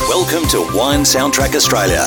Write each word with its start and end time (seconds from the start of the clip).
Welcome 0.00 0.46
to 0.48 0.58
Wine 0.76 1.00
Soundtrack 1.00 1.54
Australia. 1.54 2.04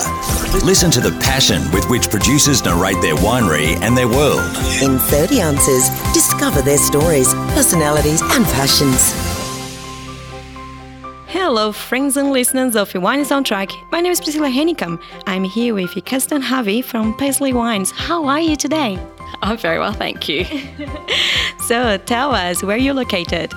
Listen 0.63 0.91
to 0.91 1.01
the 1.01 1.09
passion 1.19 1.59
with 1.71 1.89
which 1.89 2.07
producers 2.07 2.63
narrate 2.63 3.01
their 3.01 3.15
winery 3.15 3.81
and 3.81 3.97
their 3.97 4.07
world. 4.07 4.45
In 4.79 4.99
30 4.99 5.41
ounces, 5.41 5.89
discover 6.13 6.61
their 6.61 6.77
stories, 6.77 7.33
personalities, 7.55 8.21
and 8.21 8.45
passions. 8.45 9.11
Hello, 11.29 11.71
friends 11.71 12.15
and 12.15 12.31
listeners 12.31 12.75
of 12.75 12.93
Wine 12.93 13.21
Soundtrack. 13.21 13.71
My 13.91 14.01
name 14.01 14.11
is 14.11 14.21
Priscilla 14.21 14.49
Hennicam. 14.49 15.01
I'm 15.25 15.43
here 15.43 15.73
with 15.73 15.93
Kirsten 16.05 16.43
Harvey 16.43 16.83
from 16.83 17.17
Paisley 17.17 17.53
Wines. 17.53 17.89
How 17.89 18.23
are 18.25 18.39
you 18.39 18.55
today? 18.55 18.99
I'm 19.41 19.57
very 19.57 19.79
well, 19.79 19.93
thank 19.93 20.29
you. 20.29 20.45
so, 21.59 21.97
tell 21.97 22.35
us 22.35 22.61
where 22.61 22.77
you're 22.77 22.93
located. 22.93 23.51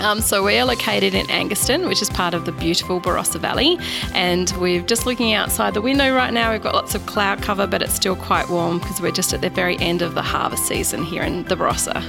Um, 0.00 0.20
so 0.20 0.42
we 0.42 0.58
are 0.58 0.64
located 0.64 1.14
in 1.14 1.26
Angaston, 1.26 1.86
which 1.88 2.02
is 2.02 2.10
part 2.10 2.34
of 2.34 2.44
the 2.44 2.52
beautiful 2.52 3.00
Barossa 3.00 3.40
Valley, 3.40 3.78
and 4.12 4.50
we're 4.60 4.82
just 4.82 5.06
looking 5.06 5.32
outside 5.34 5.74
the 5.74 5.80
window 5.80 6.14
right 6.14 6.32
now. 6.32 6.52
We've 6.52 6.62
got 6.62 6.74
lots 6.74 6.94
of 6.94 7.06
cloud 7.06 7.42
cover, 7.42 7.66
but 7.66 7.80
it's 7.80 7.94
still 7.94 8.16
quite 8.16 8.48
warm 8.48 8.80
because 8.80 9.00
we're 9.00 9.12
just 9.12 9.32
at 9.32 9.40
the 9.40 9.50
very 9.50 9.78
end 9.78 10.02
of 10.02 10.14
the 10.14 10.22
harvest 10.22 10.66
season 10.66 11.04
here 11.04 11.22
in 11.22 11.44
the 11.44 11.54
Barossa. 11.54 12.02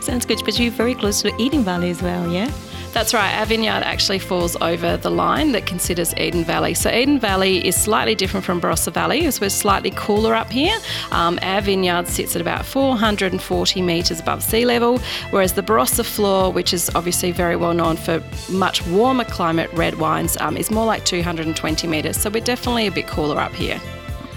Sounds 0.02 0.24
good, 0.24 0.40
but 0.44 0.58
you're 0.58 0.72
very 0.72 0.94
close 0.94 1.22
to 1.22 1.30
the 1.30 1.42
Eden 1.42 1.62
Valley 1.62 1.90
as 1.90 2.02
well, 2.02 2.30
yeah? 2.32 2.50
That's 2.92 3.14
right. 3.14 3.38
Our 3.38 3.46
vineyard 3.46 3.84
actually 3.84 4.18
falls 4.18 4.56
over 4.60 4.96
the 4.96 5.10
line 5.10 5.52
that 5.52 5.66
considers 5.66 6.16
Eden 6.16 6.42
Valley. 6.42 6.74
So 6.74 6.90
Eden 6.90 7.20
Valley 7.20 7.64
is 7.64 7.76
slightly 7.76 8.14
different 8.14 8.44
from 8.44 8.60
Barossa 8.60 8.92
Valley, 8.92 9.26
as 9.26 9.40
we're 9.40 9.50
slightly 9.50 9.92
cooler 9.94 10.34
up 10.34 10.50
here. 10.50 10.76
Um, 11.12 11.38
our 11.42 11.60
vineyard 11.60 12.08
sits 12.08 12.34
at 12.34 12.40
about 12.40 12.64
440 12.64 13.82
metres 13.82 14.20
above 14.20 14.42
sea 14.42 14.64
level, 14.64 14.98
whereas 15.30 15.52
the 15.52 15.62
Barossa 15.62 16.04
floor, 16.04 16.50
which 16.50 16.72
is 16.72 16.90
obviously 16.94 17.30
very 17.30 17.56
well 17.56 17.74
known 17.74 17.96
for 17.96 18.22
much 18.50 18.84
warmer 18.86 19.24
climate 19.24 19.70
red 19.74 19.98
wines, 19.98 20.36
um, 20.38 20.56
is 20.56 20.70
more 20.70 20.86
like 20.86 21.04
220 21.04 21.86
metres. 21.86 22.16
So 22.16 22.30
we're 22.30 22.40
definitely 22.40 22.86
a 22.86 22.92
bit 22.92 23.06
cooler 23.06 23.38
up 23.38 23.52
here. 23.52 23.80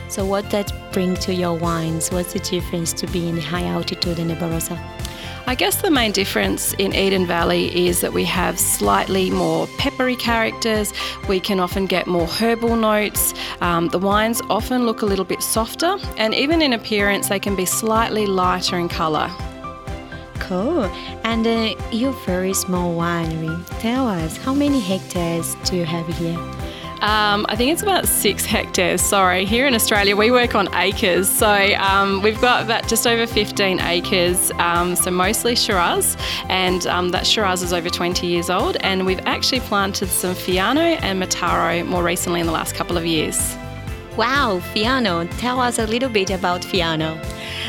So 0.10 0.26
what 0.26 0.50
that 0.50 0.74
bring 0.92 1.16
to 1.16 1.34
your 1.34 1.58
wines? 1.58 2.12
What's 2.12 2.34
the 2.34 2.40
difference 2.40 2.92
to 2.94 3.08
be 3.08 3.30
in 3.30 3.38
high 3.38 3.64
altitude 3.64 4.20
in 4.20 4.28
the 4.28 4.36
Barossa? 4.36 4.78
I 5.52 5.56
guess 5.56 5.82
the 5.82 5.92
main 5.92 6.14
difference 6.14 6.74
in 6.76 6.96
Eden 6.96 7.28
Valley 7.28 7.86
is 7.86 8.00
that 8.00 8.14
we 8.14 8.24
have 8.24 8.58
slightly 8.58 9.30
more 9.30 9.68
peppery 9.78 10.16
characters. 10.16 10.94
We 11.28 11.42
can 11.42 11.60
often 11.60 11.88
get 11.88 12.08
more 12.08 12.26
herbal 12.26 12.78
notes. 12.78 13.34
Um, 13.60 13.90
the 13.90 14.00
wines 14.00 14.42
often 14.50 14.86
look 14.86 15.02
a 15.02 15.06
little 15.06 15.26
bit 15.26 15.44
softer, 15.44 15.98
and 16.16 16.34
even 16.34 16.62
in 16.62 16.72
appearance, 16.72 17.28
they 17.28 17.38
can 17.38 17.58
be 17.58 17.66
slightly 17.66 18.28
lighter 18.28 18.80
in 18.80 18.88
colour. 18.88 19.30
Cool. 20.36 20.86
And 21.26 21.46
uh, 21.46 21.76
you're 21.92 22.14
very 22.26 22.54
small 22.54 22.96
winery. 22.96 23.62
Tell 23.82 24.08
us, 24.08 24.38
how 24.38 24.54
many 24.54 24.80
hectares 24.80 25.56
do 25.66 25.76
you 25.76 25.84
have 25.84 26.08
here? 26.18 26.61
Um, 27.02 27.48
I 27.50 27.56
think 27.56 27.72
it's 27.72 27.82
about 27.82 28.08
six 28.08 28.46
hectares. 28.46 29.02
Sorry, 29.02 29.44
here 29.44 29.66
in 29.66 29.74
Australia 29.74 30.16
we 30.16 30.30
work 30.30 30.54
on 30.54 30.72
acres, 30.76 31.28
so 31.28 31.52
um, 31.80 32.22
we've 32.22 32.40
got 32.40 32.64
about 32.64 32.88
just 32.88 33.08
over 33.08 33.26
15 33.26 33.80
acres. 33.80 34.52
Um, 34.60 34.96
so 34.96 35.10
mostly 35.10 35.56
Shiraz, 35.56 36.16
and 36.48 36.86
um, 36.86 37.10
that 37.10 37.26
Shiraz 37.26 37.64
is 37.64 37.74
over 37.74 37.90
20 37.90 38.28
years 38.28 38.52
old. 38.52 38.78
And 38.82 39.08
we've 39.08 39.20
actually 39.26 39.62
planted 39.62 40.10
some 40.10 40.36
Fiano 40.36 41.00
and 41.02 41.20
Mataro 41.20 41.84
more 41.88 42.04
recently 42.04 42.40
in 42.40 42.46
the 42.46 42.52
last 42.52 42.76
couple 42.76 42.98
of 42.98 43.06
years. 43.06 43.58
Wow, 44.16 44.60
Fiano! 44.74 45.26
Tell 45.40 45.60
us 45.60 45.80
a 45.80 45.88
little 45.88 46.10
bit 46.10 46.30
about 46.30 46.62
Fiano. 46.62 47.18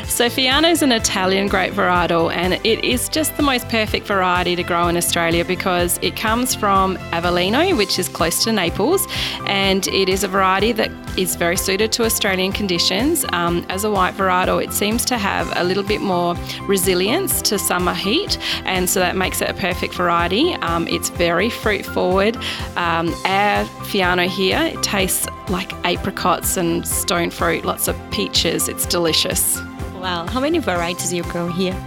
So 0.05 0.29
Fiano 0.29 0.69
is 0.69 0.83
an 0.83 0.91
Italian 0.91 1.47
grape 1.47 1.73
varietal 1.73 2.31
and 2.31 2.53
it 2.53 2.83
is 2.85 3.09
just 3.09 3.35
the 3.35 3.41
most 3.41 3.67
perfect 3.69 4.05
variety 4.05 4.55
to 4.55 4.61
grow 4.61 4.87
in 4.87 4.95
Australia 4.95 5.43
because 5.43 5.97
it 6.03 6.15
comes 6.15 6.53
from 6.53 6.97
Avellino, 7.11 7.75
which 7.75 7.97
is 7.97 8.09
close 8.09 8.43
to 8.43 8.51
Naples, 8.51 9.07
and 9.47 9.87
it 9.87 10.09
is 10.09 10.23
a 10.23 10.27
variety 10.27 10.71
that 10.73 10.91
is 11.17 11.35
very 11.35 11.57
suited 11.57 11.91
to 11.93 12.05
Australian 12.05 12.51
conditions. 12.51 13.25
Um, 13.29 13.65
as 13.69 13.85
a 13.85 13.91
white 13.91 14.13
varietal, 14.13 14.63
it 14.63 14.71
seems 14.71 15.03
to 15.05 15.17
have 15.17 15.51
a 15.55 15.63
little 15.63 15.83
bit 15.83 16.01
more 16.01 16.35
resilience 16.67 17.41
to 17.43 17.57
summer 17.57 17.93
heat, 17.93 18.37
and 18.65 18.89
so 18.89 18.99
that 18.99 19.15
makes 19.15 19.41
it 19.41 19.49
a 19.49 19.53
perfect 19.55 19.95
variety. 19.95 20.53
Um, 20.55 20.87
it's 20.89 21.09
very 21.09 21.49
fruit 21.49 21.85
forward. 21.85 22.35
Um, 22.75 23.13
our 23.25 23.65
Fiano 23.89 24.27
here 24.27 24.61
it 24.61 24.83
tastes 24.83 25.27
like 25.49 25.73
apricots 25.85 26.55
and 26.55 26.87
stone 26.87 27.31
fruit, 27.31 27.65
lots 27.65 27.87
of 27.87 27.99
peaches. 28.11 28.69
It's 28.69 28.85
delicious. 28.85 29.59
Wow, 30.03 30.27
how 30.27 30.41
many 30.41 30.59
varieties 30.59 31.13
you 31.13 31.23
grow 31.23 31.47
here? 31.47 31.81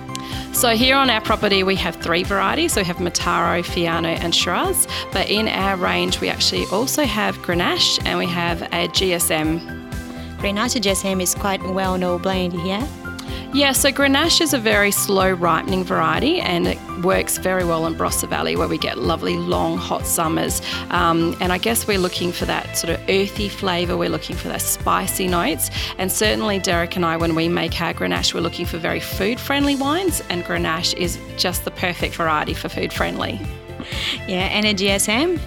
So 0.54 0.70
here 0.70 0.96
on 0.96 1.10
our 1.10 1.20
property 1.20 1.62
we 1.62 1.76
have 1.76 1.96
three 1.96 2.22
varieties. 2.22 2.72
So 2.72 2.80
we 2.80 2.86
have 2.86 2.96
Mataro, 2.96 3.62
Fiano 3.62 4.08
and 4.08 4.34
Shiraz. 4.34 4.88
But 5.12 5.28
in 5.28 5.48
our 5.48 5.76
range 5.76 6.22
we 6.22 6.30
actually 6.30 6.64
also 6.72 7.04
have 7.04 7.36
Grenache 7.40 8.00
and 8.06 8.18
we 8.18 8.24
have 8.24 8.62
a 8.62 8.88
GSM. 8.88 9.60
Grenache 10.38 10.80
GSM 10.80 11.20
is 11.20 11.34
quite 11.34 11.62
well 11.62 11.98
known 11.98 12.22
blend 12.22 12.54
here. 12.54 12.88
Yeah, 13.52 13.72
so 13.72 13.90
Grenache 13.90 14.40
is 14.40 14.52
a 14.52 14.58
very 14.58 14.90
slow 14.90 15.32
ripening 15.32 15.84
variety 15.84 16.40
and 16.40 16.66
it 16.66 16.78
works 17.02 17.38
very 17.38 17.64
well 17.64 17.86
in 17.86 17.94
Barossa 17.94 18.28
Valley 18.28 18.54
where 18.54 18.68
we 18.68 18.76
get 18.76 18.98
lovely 18.98 19.36
long 19.36 19.78
hot 19.78 20.06
summers. 20.06 20.60
Um, 20.90 21.36
and 21.40 21.52
I 21.52 21.58
guess 21.58 21.86
we're 21.86 21.98
looking 21.98 22.32
for 22.32 22.44
that 22.44 22.76
sort 22.76 22.92
of 22.92 23.00
earthy 23.08 23.48
flavour, 23.48 23.96
we're 23.96 24.10
looking 24.10 24.36
for 24.36 24.48
those 24.48 24.62
spicy 24.62 25.26
notes. 25.28 25.70
And 25.96 26.12
certainly 26.12 26.58
Derek 26.58 26.96
and 26.96 27.06
I, 27.06 27.16
when 27.16 27.34
we 27.34 27.48
make 27.48 27.80
our 27.80 27.94
Grenache, 27.94 28.34
we're 28.34 28.40
looking 28.40 28.66
for 28.66 28.78
very 28.78 29.00
food 29.00 29.40
friendly 29.40 29.74
wines 29.74 30.22
and 30.28 30.44
Grenache 30.44 30.94
is 30.94 31.18
just 31.36 31.64
the 31.64 31.70
perfect 31.70 32.14
variety 32.14 32.52
for 32.52 32.68
food 32.68 32.92
friendly. 32.92 33.40
Yeah, 34.26 34.48
and 34.48 34.66
a 34.66 34.74
GSM? 34.74 35.40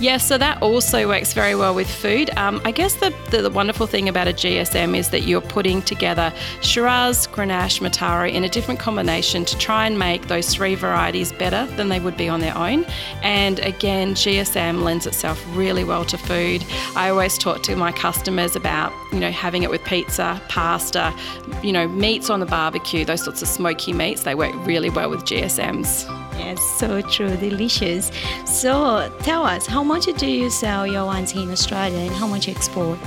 Yeah, 0.00 0.16
so 0.16 0.36
that 0.38 0.60
also 0.60 1.06
works 1.08 1.32
very 1.32 1.54
well 1.54 1.74
with 1.74 1.88
food. 1.88 2.28
Um, 2.36 2.60
I 2.64 2.72
guess 2.72 2.94
the, 2.96 3.14
the, 3.30 3.42
the, 3.42 3.50
wonderful 3.50 3.86
thing 3.86 4.08
about 4.08 4.26
a 4.26 4.32
GSM 4.32 4.96
is 4.96 5.10
that 5.10 5.20
you're 5.20 5.40
putting 5.40 5.82
together 5.82 6.32
Shiraz, 6.62 7.28
Grenache, 7.28 7.80
Mataro 7.80 8.30
in 8.30 8.42
a 8.42 8.48
different 8.48 8.80
combination 8.80 9.44
to 9.44 9.56
try 9.56 9.86
and 9.86 9.96
make 9.98 10.26
those 10.26 10.52
three 10.52 10.74
varieties 10.74 11.32
better 11.32 11.66
than 11.76 11.88
they 11.88 12.00
would 12.00 12.16
be 12.16 12.28
on 12.28 12.40
their 12.40 12.56
own. 12.56 12.84
And 13.22 13.60
again, 13.60 14.14
GSM 14.14 14.82
lends 14.82 15.06
itself 15.06 15.42
really 15.56 15.84
well 15.84 16.04
to 16.06 16.18
food. 16.18 16.64
I 16.96 17.08
always 17.08 17.38
talk 17.38 17.62
to 17.62 17.76
my 17.76 17.92
customers 17.92 18.56
about, 18.56 18.92
you 19.12 19.20
know, 19.20 19.30
having 19.30 19.62
it 19.62 19.70
with 19.70 19.84
pizza, 19.84 20.42
pasta, 20.48 21.14
you 21.62 21.72
know, 21.72 21.86
meats 21.86 22.30
on 22.30 22.40
the 22.40 22.46
barbecue, 22.46 23.04
those 23.04 23.22
sorts 23.22 23.42
of 23.42 23.48
smoky 23.48 23.92
meats, 23.92 24.24
they 24.24 24.34
work 24.34 24.54
really 24.66 24.90
well 24.90 25.08
with 25.08 25.20
GSMs. 25.20 26.23
Yes, 26.38 26.60
so 26.78 27.00
true, 27.00 27.36
delicious. 27.36 28.10
So 28.44 29.10
tell 29.20 29.44
us, 29.44 29.66
how 29.66 29.82
much 29.82 30.06
do 30.16 30.26
you 30.26 30.50
sell 30.50 30.86
your 30.86 31.06
wines 31.06 31.32
in 31.34 31.50
Australia 31.50 31.98
and 31.98 32.10
how 32.10 32.26
much 32.26 32.48
export? 32.48 32.98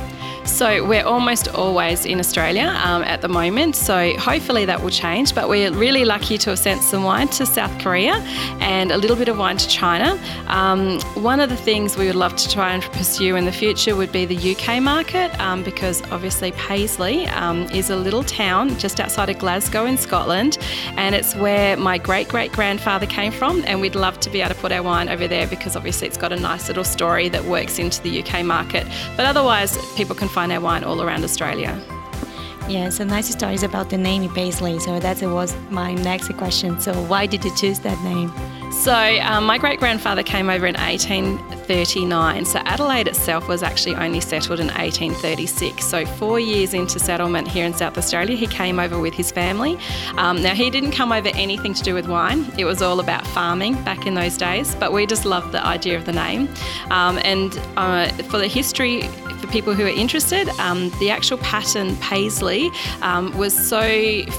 So 0.47 0.83
we're 0.85 1.05
almost 1.05 1.49
always 1.49 2.05
in 2.05 2.19
Australia 2.19 2.73
um, 2.83 3.03
at 3.03 3.21
the 3.21 3.27
moment. 3.27 3.75
So 3.75 4.17
hopefully 4.17 4.65
that 4.65 4.81
will 4.81 4.89
change. 4.89 5.35
But 5.35 5.49
we're 5.49 5.71
really 5.71 6.05
lucky 6.05 6.38
to 6.39 6.49
have 6.51 6.59
sent 6.59 6.81
some 6.81 7.03
wine 7.03 7.27
to 7.29 7.45
South 7.45 7.77
Korea 7.79 8.13
and 8.59 8.91
a 8.91 8.97
little 8.97 9.15
bit 9.15 9.27
of 9.27 9.38
wine 9.38 9.57
to 9.57 9.67
China. 9.67 10.19
Um, 10.47 10.99
one 11.15 11.39
of 11.39 11.49
the 11.49 11.57
things 11.57 11.97
we 11.97 12.07
would 12.07 12.15
love 12.15 12.35
to 12.38 12.49
try 12.49 12.73
and 12.73 12.81
pursue 12.83 13.35
in 13.35 13.45
the 13.45 13.51
future 13.51 13.95
would 13.95 14.11
be 14.11 14.25
the 14.25 14.55
UK 14.55 14.81
market 14.81 15.38
um, 15.39 15.63
because 15.63 16.01
obviously 16.11 16.51
Paisley 16.53 17.27
um, 17.27 17.63
is 17.71 17.89
a 17.89 17.95
little 17.95 18.23
town 18.23 18.77
just 18.79 19.00
outside 19.00 19.29
of 19.29 19.38
Glasgow 19.38 19.85
in 19.85 19.97
Scotland, 19.97 20.57
and 20.95 21.13
it's 21.13 21.35
where 21.35 21.77
my 21.77 21.97
great 21.97 22.29
great 22.29 22.51
grandfather 22.51 23.05
came 23.05 23.31
from, 23.31 23.63
and 23.67 23.81
we'd 23.81 23.95
love 23.95 24.19
to 24.21 24.29
be 24.29 24.41
able 24.41 24.55
to 24.55 24.61
put 24.61 24.71
our 24.71 24.81
wine 24.81 25.09
over 25.09 25.27
there 25.27 25.47
because 25.47 25.75
obviously 25.75 26.07
it's 26.07 26.17
got 26.17 26.31
a 26.31 26.39
nice 26.39 26.67
little 26.67 26.83
story 26.83 27.29
that 27.29 27.43
works 27.45 27.79
into 27.79 28.01
the 28.01 28.23
UK 28.23 28.43
market. 28.45 28.88
But 29.15 29.25
otherwise, 29.25 29.77
people 29.95 30.15
can 30.15 30.29
find 30.38 30.51
our 30.51 30.62
wine 30.62 30.84
all 30.84 31.01
around 31.01 31.24
Australia. 31.24 31.74
Yeah, 32.69 32.89
so 32.89 33.04
nice 33.04 33.28
stories 33.30 33.63
about 33.63 33.89
the 33.89 33.98
name 33.98 34.30
Paisley. 34.36 34.78
So 34.78 35.00
that 35.00 35.19
was 35.24 35.56
my 35.72 35.95
next 35.95 36.31
question. 36.38 36.80
So 36.80 36.94
why 37.12 37.25
did 37.25 37.44
you 37.44 37.56
choose 37.56 37.80
that 37.80 38.00
name? 38.04 38.30
So 38.72 38.94
um, 38.94 39.45
my 39.45 39.57
great 39.57 39.80
grandfather 39.80 40.22
came 40.22 40.51
over 40.51 40.68
in 40.68 40.75
1839. 40.75 42.45
So 42.45 42.60
Adelaide 42.60 43.07
itself 43.07 43.48
was 43.48 43.63
actually 43.63 43.95
only 43.95 44.19
settled 44.19 44.60
in 44.60 44.68
1836. 44.68 45.84
So 45.84 46.06
four 46.06 46.39
years 46.39 46.75
into 46.75 47.00
settlement 47.00 47.48
here 47.48 47.66
in 47.66 47.74
South 47.74 47.98
Australia, 47.98 48.36
he 48.36 48.45
came 48.45 48.80
over 48.80 49.00
with 49.00 49.16
his 49.16 49.31
family. 49.31 49.75
Um, 50.18 50.44
now 50.44 50.54
he 50.54 50.69
didn't 50.69 50.92
come 50.92 51.12
over 51.12 51.30
anything 51.30 51.74
to 51.74 51.81
do 51.81 51.95
with 51.95 52.07
wine. 52.07 52.45
It 52.60 52.66
was 52.66 52.84
all 52.84 53.00
about 53.00 53.25
farming 53.28 53.74
back 53.84 54.06
in 54.06 54.13
those 54.13 54.38
days. 54.38 54.75
But 54.75 54.94
we 54.94 55.07
just 55.07 55.25
loved 55.25 55.51
the 55.51 55.66
idea 55.66 55.98
of 55.98 56.06
the 56.06 56.13
name. 56.13 56.48
Um, 56.92 57.18
and 57.24 57.60
uh, 57.75 58.10
for 58.30 58.38
the 58.38 58.48
history 58.48 59.10
for 59.47 59.53
people 59.53 59.73
who 59.73 59.85
are 59.85 59.89
interested, 59.89 60.49
um, 60.59 60.89
the 60.99 61.09
actual 61.09 61.38
pattern 61.39 61.95
paisley 61.97 62.69
um, 63.01 63.35
was 63.38 63.53
so 63.55 63.81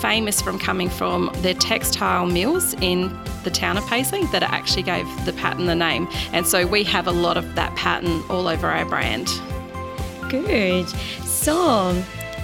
famous 0.00 0.40
from 0.40 0.58
coming 0.58 0.88
from 0.88 1.30
the 1.42 1.54
textile 1.54 2.26
mills 2.26 2.74
in 2.74 3.16
the 3.44 3.50
town 3.50 3.78
of 3.78 3.86
Paisley 3.86 4.24
that 4.26 4.42
it 4.42 4.50
actually 4.50 4.82
gave 4.82 5.06
the 5.24 5.32
pattern 5.32 5.66
the 5.66 5.74
name. 5.74 6.08
And 6.32 6.46
so 6.46 6.66
we 6.66 6.84
have 6.84 7.06
a 7.06 7.12
lot 7.12 7.36
of 7.36 7.54
that 7.54 7.74
pattern 7.76 8.22
all 8.28 8.48
over 8.48 8.68
our 8.68 8.84
brand. 8.84 9.28
Good. 10.28 10.88
So, 11.24 12.02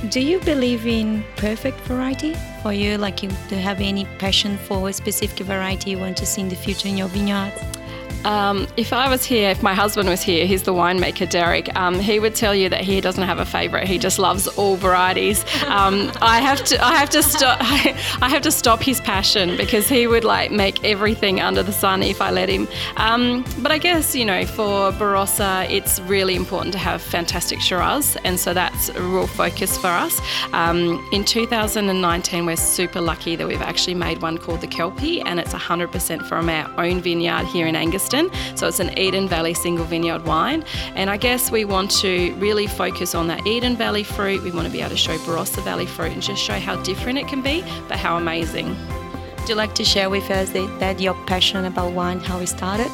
do 0.08 0.20
you 0.20 0.40
believe 0.40 0.86
in 0.86 1.24
perfect 1.36 1.78
variety? 1.80 2.34
For 2.62 2.72
you, 2.72 2.96
like 2.96 3.22
you, 3.22 3.30
do 3.48 3.56
you 3.56 3.62
have 3.62 3.80
any 3.80 4.06
passion 4.18 4.56
for 4.56 4.88
a 4.88 4.92
specific 4.92 5.46
variety 5.46 5.90
you 5.90 5.98
want 5.98 6.16
to 6.18 6.26
see 6.26 6.40
in 6.40 6.48
the 6.48 6.56
future 6.56 6.88
in 6.88 6.96
your 6.96 7.08
vineyards? 7.08 7.60
Um, 8.24 8.66
if 8.76 8.92
I 8.92 9.08
was 9.08 9.24
here, 9.24 9.50
if 9.50 9.62
my 9.62 9.74
husband 9.74 10.08
was 10.08 10.22
here, 10.22 10.46
he's 10.46 10.62
the 10.62 10.72
winemaker, 10.72 11.28
Derek. 11.28 11.74
Um, 11.76 11.98
he 11.98 12.18
would 12.18 12.34
tell 12.34 12.54
you 12.54 12.68
that 12.70 12.80
he 12.80 13.00
doesn't 13.00 13.22
have 13.22 13.38
a 13.38 13.44
favourite. 13.44 13.86
He 13.86 13.98
just 13.98 14.18
loves 14.18 14.46
all 14.48 14.76
varieties. 14.76 15.44
Um, 15.66 16.10
I 16.22 16.40
have 16.40 16.64
to, 16.64 16.82
I 16.82 16.96
have 16.96 17.10
to 17.10 17.22
stop, 17.22 17.58
I 17.60 18.28
have 18.28 18.42
to 18.42 18.50
stop 18.50 18.82
his 18.82 19.00
passion 19.00 19.56
because 19.56 19.88
he 19.88 20.06
would 20.06 20.24
like 20.24 20.50
make 20.50 20.82
everything 20.84 21.40
under 21.40 21.62
the 21.62 21.72
sun 21.72 22.02
if 22.02 22.22
I 22.22 22.30
let 22.30 22.48
him. 22.48 22.66
Um, 22.96 23.44
but 23.58 23.70
I 23.70 23.78
guess 23.78 24.14
you 24.14 24.24
know, 24.24 24.46
for 24.46 24.92
Barossa, 24.92 25.68
it's 25.70 26.00
really 26.00 26.34
important 26.34 26.72
to 26.72 26.78
have 26.78 27.02
fantastic 27.02 27.60
Shiraz, 27.60 28.16
and 28.24 28.40
so 28.40 28.54
that's 28.54 28.88
a 28.88 29.02
real 29.02 29.26
focus 29.26 29.76
for 29.76 29.88
us. 29.88 30.20
Um, 30.52 31.06
in 31.12 31.24
2019, 31.24 32.46
we're 32.46 32.56
super 32.56 33.00
lucky 33.00 33.36
that 33.36 33.46
we've 33.46 33.60
actually 33.60 33.94
made 33.94 34.22
one 34.22 34.38
called 34.38 34.60
the 34.60 34.66
Kelpie, 34.66 35.20
and 35.20 35.38
it's 35.38 35.52
100% 35.52 36.26
from 36.26 36.48
our 36.48 36.70
own 36.78 37.00
vineyard 37.00 37.46
here 37.46 37.66
in 37.66 37.74
Angaston. 37.74 38.13
So 38.54 38.68
it's 38.68 38.80
an 38.80 38.96
Eden 38.98 39.28
Valley 39.28 39.54
single 39.54 39.84
vineyard 39.84 40.24
wine. 40.24 40.64
And 40.94 41.10
I 41.10 41.16
guess 41.16 41.50
we 41.50 41.64
want 41.64 41.90
to 42.02 42.34
really 42.34 42.66
focus 42.66 43.14
on 43.14 43.26
that 43.28 43.46
Eden 43.46 43.76
Valley 43.76 44.04
fruit. 44.04 44.42
We 44.42 44.50
want 44.50 44.66
to 44.66 44.72
be 44.72 44.80
able 44.80 44.90
to 44.90 44.96
show 44.96 45.16
Barossa 45.18 45.62
Valley 45.62 45.86
fruit 45.86 46.12
and 46.12 46.22
just 46.22 46.42
show 46.42 46.58
how 46.58 46.80
different 46.82 47.18
it 47.18 47.28
can 47.28 47.42
be, 47.42 47.62
but 47.88 47.98
how 47.98 48.16
amazing. 48.16 48.76
Would 49.38 49.48
you 49.48 49.54
like 49.56 49.74
to 49.74 49.84
share 49.84 50.08
with 50.08 50.30
us 50.30 50.50
that, 50.50 51.00
your 51.00 51.14
passion 51.26 51.64
about 51.66 51.92
wine, 51.92 52.20
how 52.20 52.38
it 52.38 52.46
started? 52.46 52.90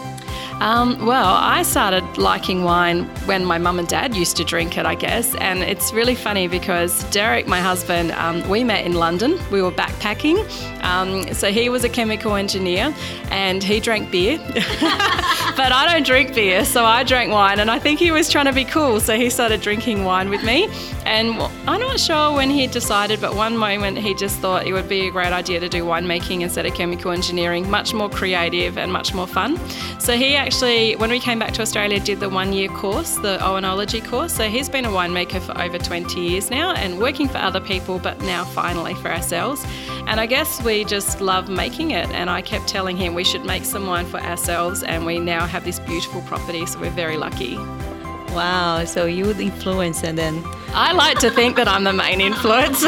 Um, 0.60 1.06
well, 1.06 1.36
I 1.36 1.62
started 1.62 2.04
liking 2.18 2.64
wine 2.64 3.04
when 3.24 3.46
my 3.46 3.56
mum 3.56 3.78
and 3.78 3.88
dad 3.88 4.14
used 4.14 4.36
to 4.36 4.44
drink 4.44 4.76
it, 4.76 4.84
I 4.84 4.94
guess. 4.94 5.34
And 5.36 5.60
it's 5.60 5.90
really 5.94 6.14
funny 6.14 6.48
because 6.48 7.02
Derek, 7.04 7.46
my 7.46 7.60
husband, 7.60 8.12
um, 8.12 8.46
we 8.46 8.62
met 8.62 8.84
in 8.84 8.92
London. 8.92 9.38
We 9.50 9.62
were 9.62 9.70
backpacking. 9.70 10.38
Um, 10.84 11.32
so 11.32 11.50
he 11.50 11.70
was 11.70 11.82
a 11.84 11.88
chemical 11.88 12.34
engineer 12.34 12.94
and 13.30 13.62
he 13.62 13.80
drank 13.80 14.10
beer. 14.10 14.36
but 15.56 15.72
I 15.72 15.90
don't 15.90 16.04
drink 16.04 16.34
beer, 16.34 16.66
so 16.66 16.84
I 16.84 17.04
drank 17.04 17.32
wine. 17.32 17.58
And 17.58 17.70
I 17.70 17.78
think 17.78 17.98
he 17.98 18.10
was 18.10 18.28
trying 18.28 18.46
to 18.46 18.52
be 18.52 18.66
cool. 18.66 19.00
So 19.00 19.16
he 19.16 19.30
started 19.30 19.62
drinking 19.62 20.04
wine 20.04 20.28
with 20.28 20.44
me. 20.44 20.68
And 21.06 21.40
I'm 21.66 21.80
not 21.80 21.98
sure 21.98 22.34
when 22.34 22.50
he 22.50 22.66
decided, 22.66 23.18
but 23.18 23.34
one 23.34 23.56
moment 23.56 23.96
he 23.96 24.14
just 24.14 24.38
thought 24.40 24.66
it 24.66 24.74
would 24.74 24.90
be 24.90 25.08
a 25.08 25.10
great 25.10 25.32
idea 25.32 25.58
to 25.58 25.70
do 25.70 25.84
winemaking 25.84 26.42
instead 26.42 26.66
of 26.66 26.74
chemical 26.74 27.12
engineering, 27.12 27.70
much 27.70 27.94
more 27.94 28.10
creative 28.10 28.76
and 28.76 28.92
much 28.92 29.14
more 29.14 29.26
fun. 29.26 29.58
So 29.98 30.16
he 30.16 30.36
actually 30.36 30.49
actually, 30.50 30.96
when 30.96 31.10
we 31.10 31.20
came 31.20 31.38
back 31.38 31.52
to 31.52 31.62
Australia, 31.62 32.00
did 32.00 32.18
the 32.18 32.28
one 32.28 32.52
year 32.52 32.66
course, 32.70 33.14
the 33.14 33.38
Oenology 33.40 34.04
course. 34.04 34.34
So 34.34 34.48
he's 34.48 34.68
been 34.68 34.84
a 34.84 34.88
winemaker 34.88 35.40
for 35.40 35.56
over 35.56 35.78
20 35.78 36.20
years 36.20 36.50
now 36.50 36.72
and 36.72 36.98
working 36.98 37.28
for 37.28 37.38
other 37.38 37.60
people, 37.60 38.00
but 38.00 38.20
now 38.22 38.42
finally 38.42 38.94
for 38.94 39.12
ourselves. 39.12 39.64
And 40.08 40.18
I 40.18 40.26
guess 40.26 40.60
we 40.64 40.82
just 40.84 41.20
love 41.20 41.48
making 41.48 41.92
it. 41.92 42.10
And 42.10 42.28
I 42.28 42.42
kept 42.42 42.66
telling 42.66 42.96
him 42.96 43.14
we 43.14 43.22
should 43.22 43.44
make 43.44 43.64
some 43.64 43.86
wine 43.86 44.06
for 44.06 44.18
ourselves, 44.18 44.82
and 44.82 45.06
we 45.06 45.20
now 45.20 45.46
have 45.46 45.64
this 45.64 45.78
beautiful 45.78 46.20
property, 46.22 46.66
so 46.66 46.80
we're 46.80 46.90
very 46.90 47.16
lucky. 47.16 47.56
Wow, 48.34 48.84
so 48.86 49.06
you 49.06 49.26
would 49.26 49.38
influence 49.38 50.02
and 50.02 50.18
then 50.18 50.42
I 50.72 50.92
like 50.92 51.18
to 51.20 51.30
think 51.30 51.54
that 51.56 51.68
I'm 51.68 51.84
the 51.84 51.92
main 51.92 52.20
influence. 52.20 52.82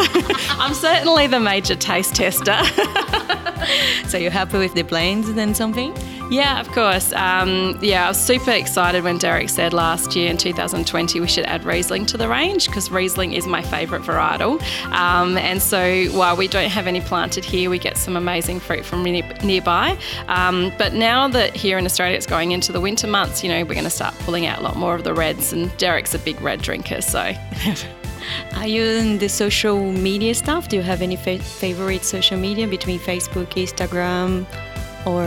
I'm 0.59 0.75
certainly 0.75 1.29
the 1.29 1.39
major 1.39 1.77
taste 1.77 2.17
tester. 2.17 2.59
so 4.09 4.19
you're 4.19 4.33
happy 4.33 4.59
with 4.59 4.75
the 4.75 4.83
blends 4.83 5.29
and 5.29 5.39
then 5.39 5.55
something? 5.55 5.95
Yeah, 6.33 6.61
of 6.61 6.69
course. 6.73 7.13
Um, 7.13 7.79
yeah, 7.83 8.07
I 8.07 8.09
was 8.09 8.19
super 8.19 8.53
excited 8.53 9.05
when 9.05 9.19
Derek 9.19 9.51
said 9.51 9.75
last 9.75 10.17
year 10.17 10.31
in 10.31 10.39
2020 10.39 11.21
we 11.21 11.29
should 11.29 11.45
add 11.45 11.63
Riesling 11.63 12.07
to 12.07 12.17
the 12.17 12.27
range 12.27 12.69
because 12.69 12.91
Riesling 12.91 13.35
is 13.35 13.47
my 13.47 13.61
favourite 13.61 14.03
varietal. 14.03 14.63
Um, 14.93 15.37
and 15.37 15.61
so 15.61 16.07
while 16.07 16.35
we 16.35 16.49
don't 16.49 16.71
have 16.71 16.87
any 16.87 17.03
planted 17.03 17.45
here, 17.45 17.69
we 17.69 17.79
get 17.79 17.99
some 17.99 18.17
amazing 18.17 18.61
fruit 18.61 18.83
from 18.83 19.03
nearby. 19.03 19.99
Um, 20.29 20.73
but 20.79 20.95
now 20.95 21.29
that 21.29 21.55
here 21.55 21.77
in 21.77 21.85
Australia 21.85 22.17
it's 22.17 22.27
going 22.27 22.53
into 22.53 22.73
the 22.73 22.81
winter 22.81 23.07
months, 23.07 23.45
you 23.45 23.51
know, 23.51 23.63
we're 23.65 23.75
going 23.75 23.85
to 23.85 23.91
start 23.91 24.15
pulling 24.21 24.47
out 24.47 24.59
a 24.59 24.63
lot 24.63 24.77
more 24.77 24.95
of 24.95 25.05
the 25.05 25.13
reds. 25.13 25.53
And 25.53 25.77
Derek's 25.77 26.15
a 26.15 26.19
big 26.19 26.41
red 26.41 26.63
drinker, 26.63 27.03
so. 27.03 27.35
Are 28.57 28.67
you 28.67 28.85
in 28.85 29.19
the 29.19 29.29
social 29.29 29.93
media 29.93 30.35
stuff? 30.35 30.69
Do 30.69 30.77
you 30.77 30.83
have 30.83 31.03
any 31.03 31.17
fa- 31.17 31.41
favorite 31.41 32.05
social 32.05 32.39
media 32.39 32.67
between 32.67 32.99
Facebook, 33.01 33.49
Instagram? 33.49 34.47
Or 35.07 35.23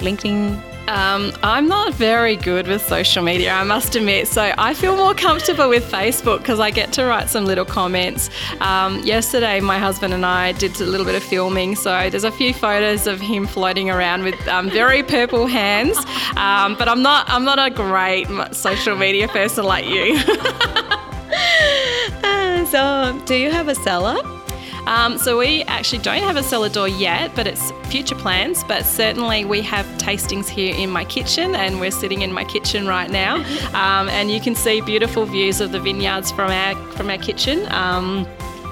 LinkedIn? 0.00 0.60
Um, 0.88 1.32
I'm 1.44 1.68
not 1.68 1.94
very 1.94 2.34
good 2.34 2.66
with 2.66 2.82
social 2.82 3.22
media, 3.22 3.52
I 3.52 3.62
must 3.62 3.94
admit. 3.94 4.26
So 4.26 4.52
I 4.58 4.74
feel 4.74 4.96
more 4.96 5.14
comfortable 5.14 5.68
with 5.68 5.88
Facebook 5.88 6.38
because 6.38 6.58
I 6.58 6.70
get 6.70 6.92
to 6.94 7.04
write 7.04 7.30
some 7.30 7.44
little 7.44 7.64
comments. 7.64 8.28
Um, 8.60 8.98
yesterday, 9.00 9.60
my 9.60 9.78
husband 9.78 10.12
and 10.12 10.26
I 10.26 10.52
did 10.52 10.80
a 10.80 10.84
little 10.84 11.06
bit 11.06 11.14
of 11.14 11.22
filming. 11.22 11.76
So 11.76 12.10
there's 12.10 12.24
a 12.24 12.32
few 12.32 12.52
photos 12.52 13.06
of 13.06 13.20
him 13.20 13.46
floating 13.46 13.88
around 13.88 14.24
with 14.24 14.48
um, 14.48 14.68
very 14.68 15.04
purple 15.04 15.46
hands. 15.46 15.96
Um, 16.36 16.74
but 16.76 16.88
I'm 16.88 17.02
not. 17.02 17.28
I'm 17.28 17.44
not 17.44 17.58
a 17.58 17.70
great 17.70 18.26
social 18.52 18.96
media 18.96 19.28
person 19.28 19.64
like 19.64 19.86
you. 19.86 20.18
so, 22.66 23.22
do 23.26 23.36
you 23.36 23.50
have 23.50 23.68
a 23.68 23.74
cellar? 23.76 24.39
Um, 24.86 25.18
so 25.18 25.38
we 25.38 25.62
actually 25.64 25.98
don't 25.98 26.22
have 26.22 26.36
a 26.36 26.42
cellar 26.42 26.68
door 26.68 26.88
yet, 26.88 27.34
but 27.34 27.46
it's 27.46 27.70
future 27.90 28.14
plans. 28.14 28.64
But 28.64 28.84
certainly 28.84 29.44
we 29.44 29.62
have 29.62 29.86
tastings 29.98 30.48
here 30.48 30.74
in 30.74 30.90
my 30.90 31.04
kitchen, 31.04 31.54
and 31.54 31.80
we're 31.80 31.90
sitting 31.90 32.22
in 32.22 32.32
my 32.32 32.44
kitchen 32.44 32.86
right 32.86 33.10
now, 33.10 33.36
um, 33.74 34.08
and 34.08 34.30
you 34.30 34.40
can 34.40 34.54
see 34.54 34.80
beautiful 34.80 35.26
views 35.26 35.60
of 35.60 35.72
the 35.72 35.80
vineyards 35.80 36.30
from 36.32 36.50
our 36.50 36.74
from 36.92 37.10
our 37.10 37.18
kitchen. 37.18 37.70
Um, 37.72 38.26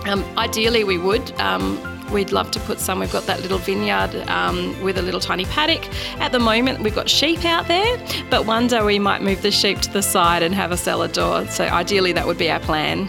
um 0.06 0.24
ideally, 0.36 0.84
we 0.84 0.98
would. 0.98 1.32
Um, 1.40 1.78
we'd 2.10 2.32
love 2.32 2.50
to 2.52 2.60
put 2.60 2.80
some. 2.80 3.00
We've 3.00 3.12
got 3.12 3.26
that 3.26 3.40
little 3.42 3.58
vineyard 3.58 4.14
um, 4.28 4.80
with 4.82 4.98
a 4.98 5.02
little 5.02 5.20
tiny 5.20 5.44
paddock. 5.44 5.86
At 6.20 6.32
the 6.32 6.38
moment, 6.38 6.80
we've 6.80 6.94
got 6.94 7.08
sheep 7.08 7.44
out 7.44 7.68
there, 7.68 7.98
but 8.30 8.46
one 8.46 8.66
day 8.66 8.82
we 8.82 8.98
might 8.98 9.22
move 9.22 9.42
the 9.42 9.50
sheep 9.50 9.80
to 9.80 9.92
the 9.92 10.02
side 10.02 10.42
and 10.42 10.54
have 10.54 10.72
a 10.72 10.76
cellar 10.76 11.08
door. 11.08 11.46
So, 11.48 11.64
ideally, 11.64 12.12
that 12.12 12.26
would 12.26 12.38
be 12.38 12.50
our 12.50 12.60
plan. 12.60 13.08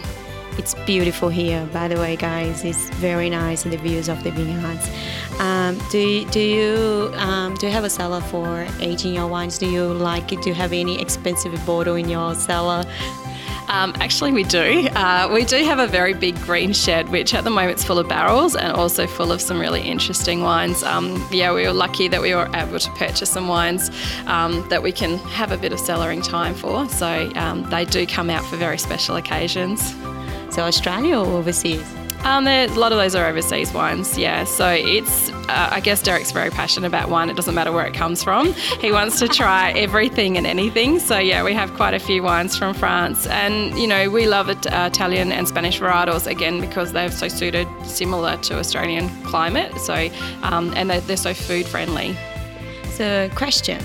It's 0.58 0.74
beautiful 0.84 1.28
here, 1.28 1.66
by 1.72 1.88
the 1.88 1.96
way, 1.96 2.16
guys. 2.16 2.64
It's 2.64 2.90
very 2.90 3.30
nice 3.30 3.62
the 3.62 3.76
views 3.76 4.08
of 4.08 4.22
the 4.22 4.30
vineyards. 4.30 4.90
Um, 5.38 5.80
do 5.90 6.24
do 6.30 6.40
you 6.40 7.12
um, 7.14 7.54
do 7.54 7.66
you 7.66 7.72
have 7.72 7.84
a 7.84 7.90
cellar 7.90 8.20
for 8.20 8.66
aging 8.80 9.14
your 9.14 9.26
wines? 9.26 9.58
Do 9.58 9.66
you 9.66 9.84
like 9.84 10.32
it? 10.32 10.42
Do 10.42 10.50
you 10.50 10.54
have 10.54 10.72
any 10.72 11.00
expensive 11.00 11.54
bottle 11.64 11.94
in 11.94 12.08
your 12.08 12.34
cellar? 12.34 12.84
Um, 13.70 13.94
actually, 14.00 14.32
we 14.32 14.42
do. 14.42 14.88
Uh, 14.88 15.30
we 15.32 15.44
do 15.44 15.64
have 15.64 15.78
a 15.78 15.86
very 15.86 16.12
big 16.12 16.34
green 16.40 16.72
shed, 16.72 17.08
which 17.08 17.32
at 17.34 17.44
the 17.44 17.50
moment 17.50 17.78
is 17.78 17.84
full 17.84 18.00
of 18.00 18.08
barrels 18.08 18.56
and 18.56 18.72
also 18.72 19.06
full 19.06 19.30
of 19.30 19.40
some 19.40 19.60
really 19.60 19.80
interesting 19.80 20.42
wines. 20.42 20.82
Um, 20.82 21.24
yeah, 21.30 21.54
we 21.54 21.64
were 21.64 21.72
lucky 21.72 22.08
that 22.08 22.20
we 22.20 22.34
were 22.34 22.50
able 22.52 22.80
to 22.80 22.90
purchase 22.92 23.30
some 23.30 23.46
wines 23.46 23.90
um, 24.26 24.68
that 24.70 24.82
we 24.82 24.90
can 24.90 25.18
have 25.18 25.52
a 25.52 25.56
bit 25.56 25.72
of 25.72 25.78
cellaring 25.78 26.22
time 26.28 26.54
for. 26.54 26.88
So 26.88 27.30
um, 27.36 27.62
they 27.70 27.84
do 27.84 28.06
come 28.08 28.28
out 28.28 28.44
for 28.44 28.56
very 28.56 28.76
special 28.76 29.14
occasions. 29.14 29.94
So 30.50 30.62
Australia 30.62 31.18
or 31.18 31.26
overseas? 31.26 31.84
Um, 32.24 32.46
a 32.46 32.66
lot 32.68 32.92
of 32.92 32.98
those 32.98 33.14
are 33.14 33.26
overseas 33.26 33.72
wines, 33.72 34.18
yeah. 34.18 34.44
So 34.44 34.68
it's, 34.68 35.30
uh, 35.48 35.70
I 35.72 35.80
guess 35.80 36.02
Derek's 36.02 36.32
very 36.32 36.50
passionate 36.50 36.86
about 36.86 37.08
wine. 37.08 37.30
It 37.30 37.36
doesn't 37.36 37.54
matter 37.54 37.72
where 37.72 37.86
it 37.86 37.94
comes 37.94 38.22
from. 38.22 38.52
He 38.78 38.92
wants 38.92 39.18
to 39.20 39.28
try 39.28 39.70
everything 39.76 40.36
and 40.36 40.46
anything. 40.46 40.98
So 40.98 41.18
yeah, 41.18 41.42
we 41.42 41.54
have 41.54 41.72
quite 41.74 41.94
a 41.94 41.98
few 41.98 42.22
wines 42.22 42.58
from 42.58 42.74
France, 42.74 43.26
and 43.26 43.78
you 43.78 43.86
know 43.86 44.10
we 44.10 44.26
love 44.26 44.50
it, 44.50 44.66
uh, 44.66 44.90
Italian 44.92 45.32
and 45.32 45.48
Spanish 45.48 45.80
varietals 45.80 46.26
again 46.26 46.60
because 46.60 46.92
they're 46.92 47.10
so 47.10 47.28
suited, 47.28 47.66
similar 47.84 48.36
to 48.38 48.58
Australian 48.58 49.08
climate. 49.22 49.74
So 49.78 50.10
um, 50.42 50.74
and 50.76 50.90
they're, 50.90 51.00
they're 51.00 51.16
so 51.16 51.32
food 51.32 51.66
friendly. 51.66 52.16
So, 52.92 53.30
question 53.34 53.82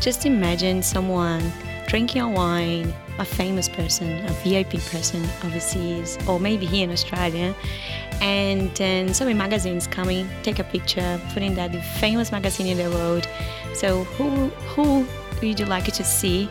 just 0.00 0.26
imagine 0.26 0.82
someone 0.82 1.52
drinking 1.88 2.22
a 2.22 2.28
wine, 2.28 2.94
a 3.18 3.24
famous 3.24 3.68
person, 3.68 4.24
a 4.26 4.32
VIP 4.44 4.80
person 4.90 5.24
overseas, 5.44 6.18
or 6.26 6.38
maybe 6.38 6.66
here 6.66 6.84
in 6.84 6.90
Australia, 6.90 7.54
and 8.20 8.74
then 8.76 9.14
some 9.14 9.36
magazines 9.36 9.86
coming, 9.86 10.28
take 10.42 10.58
a 10.58 10.64
picture, 10.64 11.20
putting 11.32 11.54
that 11.54 11.72
the 11.72 11.80
famous 11.80 12.32
magazine 12.32 12.66
in 12.66 12.78
the 12.78 12.90
world. 12.96 13.28
So, 13.74 14.04
who 14.04 14.48
who 14.74 15.06
would 15.40 15.60
you 15.60 15.66
like 15.66 15.92
to 15.92 16.04
see 16.04 16.48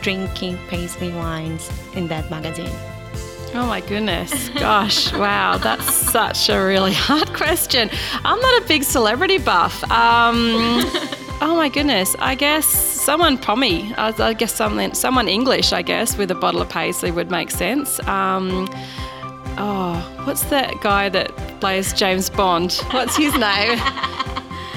drinking 0.00 0.58
paisley 0.68 1.12
wines 1.12 1.70
in 1.94 2.08
that 2.08 2.30
magazine? 2.30 2.72
Oh 3.52 3.66
my 3.66 3.80
goodness. 3.80 4.48
Gosh, 4.50 5.12
wow. 5.12 5.58
That's 5.58 5.92
such 5.92 6.48
a 6.48 6.64
really 6.64 6.92
hard 7.08 7.32
question. 7.34 7.90
I'm 8.24 8.38
not 8.38 8.62
a 8.62 8.66
big 8.66 8.84
celebrity 8.84 9.38
buff. 9.38 9.82
Um, 9.90 10.84
oh 11.40 11.56
my 11.56 11.68
goodness. 11.68 12.14
I 12.18 12.34
guess 12.34 12.66
someone 12.66 13.38
pommy. 13.38 13.94
I, 13.94 14.14
I 14.18 14.32
guess 14.34 14.54
someone, 14.54 14.94
someone 14.94 15.28
English, 15.28 15.72
I 15.72 15.82
guess, 15.82 16.16
with 16.16 16.30
a 16.30 16.34
bottle 16.34 16.62
of 16.62 16.68
Paisley 16.68 17.10
would 17.10 17.30
make 17.30 17.50
sense. 17.50 18.00
Um, 18.06 18.68
oh, 19.58 20.22
what's 20.24 20.44
that 20.44 20.80
guy 20.80 21.08
that 21.08 21.34
plays 21.60 21.92
James 21.92 22.30
Bond? 22.30 22.72
What's 22.90 23.16
his 23.16 23.34
name? 23.36 23.78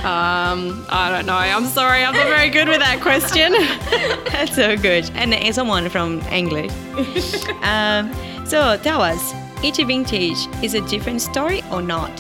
Um, 0.04 0.86
I 0.90 1.10
don't 1.10 1.26
know. 1.26 1.38
I'm 1.38 1.64
sorry. 1.64 2.04
I'm 2.04 2.14
not 2.14 2.28
very 2.28 2.50
good 2.50 2.68
with 2.68 2.80
that 2.80 3.00
question. 3.00 3.54
That's 4.34 4.54
so 4.54 4.76
good. 4.76 5.10
And 5.16 5.56
someone 5.56 5.88
from 5.88 6.20
English. 6.24 6.72
um, 7.62 8.14
so 8.46 8.78
tell 8.84 9.02
us, 9.02 9.34
each 9.64 9.78
vintage 9.78 10.46
is 10.62 10.74
a 10.74 10.82
different 10.90 11.22
story 11.22 11.62
or 11.72 11.82
not? 11.82 12.12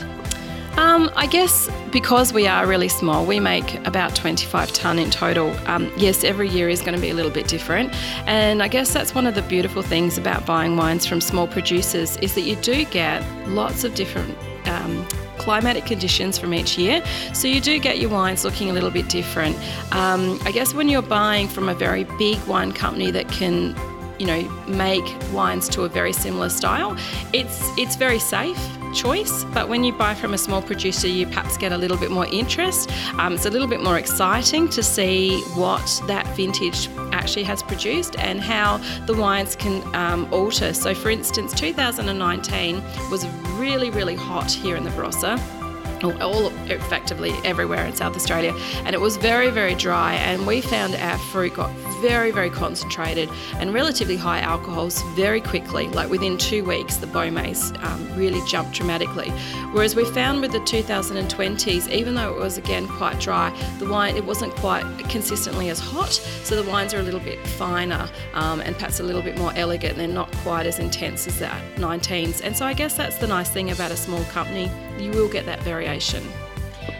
Um, 0.77 1.11
I 1.15 1.27
guess 1.27 1.69
because 1.91 2.33
we 2.33 2.47
are 2.47 2.65
really 2.65 2.87
small, 2.87 3.25
we 3.25 3.39
make 3.39 3.75
about 3.85 4.15
25 4.15 4.73
tonne 4.73 4.97
in 4.97 5.11
total. 5.11 5.55
Um, 5.67 5.91
yes, 5.97 6.23
every 6.23 6.49
year 6.49 6.67
is 6.67 6.81
going 6.81 6.95
to 6.95 7.01
be 7.01 7.11
a 7.11 7.13
little 7.13 7.31
bit 7.31 7.47
different, 7.47 7.93
and 8.27 8.63
I 8.63 8.67
guess 8.67 8.91
that's 8.91 9.13
one 9.13 9.27
of 9.27 9.35
the 9.35 9.43
beautiful 9.43 9.83
things 9.83 10.17
about 10.17 10.47
buying 10.47 10.75
wines 10.75 11.05
from 11.05 11.21
small 11.21 11.47
producers 11.47 12.17
is 12.17 12.33
that 12.33 12.41
you 12.41 12.55
do 12.57 12.85
get 12.85 13.23
lots 13.47 13.83
of 13.83 13.93
different. 13.93 14.35
Um, 14.65 15.05
climatic 15.37 15.85
conditions 15.85 16.37
from 16.37 16.53
each 16.53 16.77
year. 16.77 17.03
So 17.33 17.49
you 17.49 17.59
do 17.59 17.77
get 17.77 17.99
your 17.99 18.09
wines 18.09 18.45
looking 18.45 18.69
a 18.69 18.73
little 18.73 18.91
bit 18.91 19.09
different. 19.09 19.57
Um, 19.93 20.39
I 20.45 20.51
guess 20.53 20.73
when 20.73 20.87
you're 20.87 21.01
buying 21.01 21.49
from 21.49 21.67
a 21.67 21.73
very 21.73 22.05
big 22.17 22.41
wine 22.45 22.71
company 22.71 23.11
that 23.11 23.27
can 23.29 23.75
you 24.19 24.27
know 24.27 24.41
make 24.67 25.03
wines 25.33 25.67
to 25.67 25.83
a 25.83 25.89
very 25.89 26.13
similar 26.13 26.47
style 26.47 26.95
it's 27.33 27.67
it's 27.77 27.95
very 27.95 28.19
safe 28.19 28.59
choice 28.93 29.43
but 29.53 29.67
when 29.69 29.83
you 29.83 29.93
buy 29.93 30.13
from 30.13 30.33
a 30.33 30.37
small 30.37 30.61
producer 30.61 31.07
you 31.07 31.25
perhaps 31.25 31.57
get 31.57 31.71
a 31.71 31.77
little 31.77 31.97
bit 31.97 32.11
more 32.11 32.25
interest. 32.27 32.91
Um, 33.19 33.33
it's 33.33 33.45
a 33.45 33.49
little 33.49 33.67
bit 33.67 33.81
more 33.81 33.97
exciting 33.97 34.69
to 34.69 34.83
see 34.83 35.41
what 35.55 36.01
that 36.07 36.27
vintage 36.35 36.89
actually 37.11 37.43
has 37.43 37.63
produced 37.63 38.17
and 38.19 38.39
how 38.39 38.77
the 39.05 39.13
wines 39.13 39.55
can 39.55 39.83
um, 39.95 40.27
alter. 40.31 40.73
So 40.73 40.93
for 40.93 41.09
instance 41.09 41.53
2019 41.53 42.81
was 43.09 43.27
really 43.57 43.89
really 43.89 44.15
hot 44.15 44.51
here 44.51 44.75
in 44.75 44.83
the 44.83 44.91
barossa 44.91 45.62
all 46.03 46.47
effectively 46.69 47.31
everywhere 47.43 47.85
in 47.85 47.95
South 47.95 48.15
Australia, 48.15 48.53
and 48.85 48.93
it 48.93 49.01
was 49.01 49.17
very, 49.17 49.49
very 49.49 49.75
dry. 49.75 50.15
And 50.15 50.45
we 50.45 50.61
found 50.61 50.95
our 50.95 51.17
fruit 51.17 51.53
got 51.55 51.71
very, 52.01 52.31
very 52.31 52.49
concentrated 52.49 53.29
and 53.55 53.73
relatively 53.73 54.17
high 54.17 54.41
alcohols 54.41 55.01
very 55.15 55.39
quickly. 55.39 55.87
Like 55.87 56.09
within 56.09 56.37
two 56.37 56.65
weeks, 56.65 56.97
the 56.97 57.07
Baumés 57.07 57.81
um, 57.83 58.15
really 58.17 58.41
jumped 58.45 58.73
dramatically. 58.73 59.29
Whereas 59.71 59.95
we 59.95 60.03
found 60.05 60.41
with 60.41 60.51
the 60.51 60.59
2020s, 60.59 61.89
even 61.89 62.15
though 62.15 62.35
it 62.35 62.37
was 62.37 62.57
again 62.57 62.87
quite 62.87 63.19
dry, 63.21 63.57
the 63.79 63.87
wine 63.87 64.17
it 64.17 64.25
wasn't 64.25 64.53
quite 64.55 64.83
consistently 65.09 65.69
as 65.69 65.79
hot. 65.79 66.11
So 66.43 66.61
the 66.61 66.69
wines 66.69 66.93
are 66.93 66.99
a 66.99 67.03
little 67.03 67.21
bit 67.21 67.39
finer 67.47 68.09
um, 68.33 68.59
and 68.59 68.75
perhaps 68.75 68.99
a 68.99 69.03
little 69.03 69.21
bit 69.21 69.37
more 69.37 69.53
elegant. 69.55 69.95
They're 69.95 70.07
not 70.07 70.31
quite 70.37 70.65
as 70.65 70.79
intense 70.79 71.25
as 71.25 71.39
that 71.39 71.61
19s. 71.75 72.41
And 72.43 72.55
so 72.55 72.65
I 72.65 72.73
guess 72.73 72.95
that's 72.95 73.17
the 73.17 73.27
nice 73.27 73.49
thing 73.49 73.71
about 73.71 73.91
a 73.91 73.97
small 73.97 74.23
company. 74.25 74.69
You 74.99 75.11
will 75.11 75.29
get 75.29 75.45
that 75.45 75.61
variation. 75.63 76.23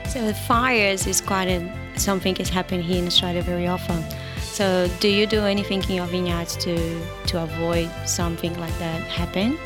So 0.10 0.26
the 0.26 0.34
fires 0.34 1.08
is 1.08 1.22
quite 1.22 1.48
a, 1.48 1.60
something 1.98 2.34
that's 2.36 2.50
happening 2.50 2.82
here 2.82 3.00
in 3.00 3.08
Australia 3.08 3.42
very 3.42 3.68
often. 3.68 4.04
So 4.42 4.88
do 5.00 5.08
you 5.08 5.26
do 5.26 5.42
anything 5.42 5.84
in 5.84 5.96
your 5.96 6.06
vineyards 6.06 6.56
to 6.58 6.76
to 7.28 7.42
avoid 7.42 7.90
something 8.06 8.54
like 8.60 8.78
that 8.78 9.02
happen? 9.02 9.58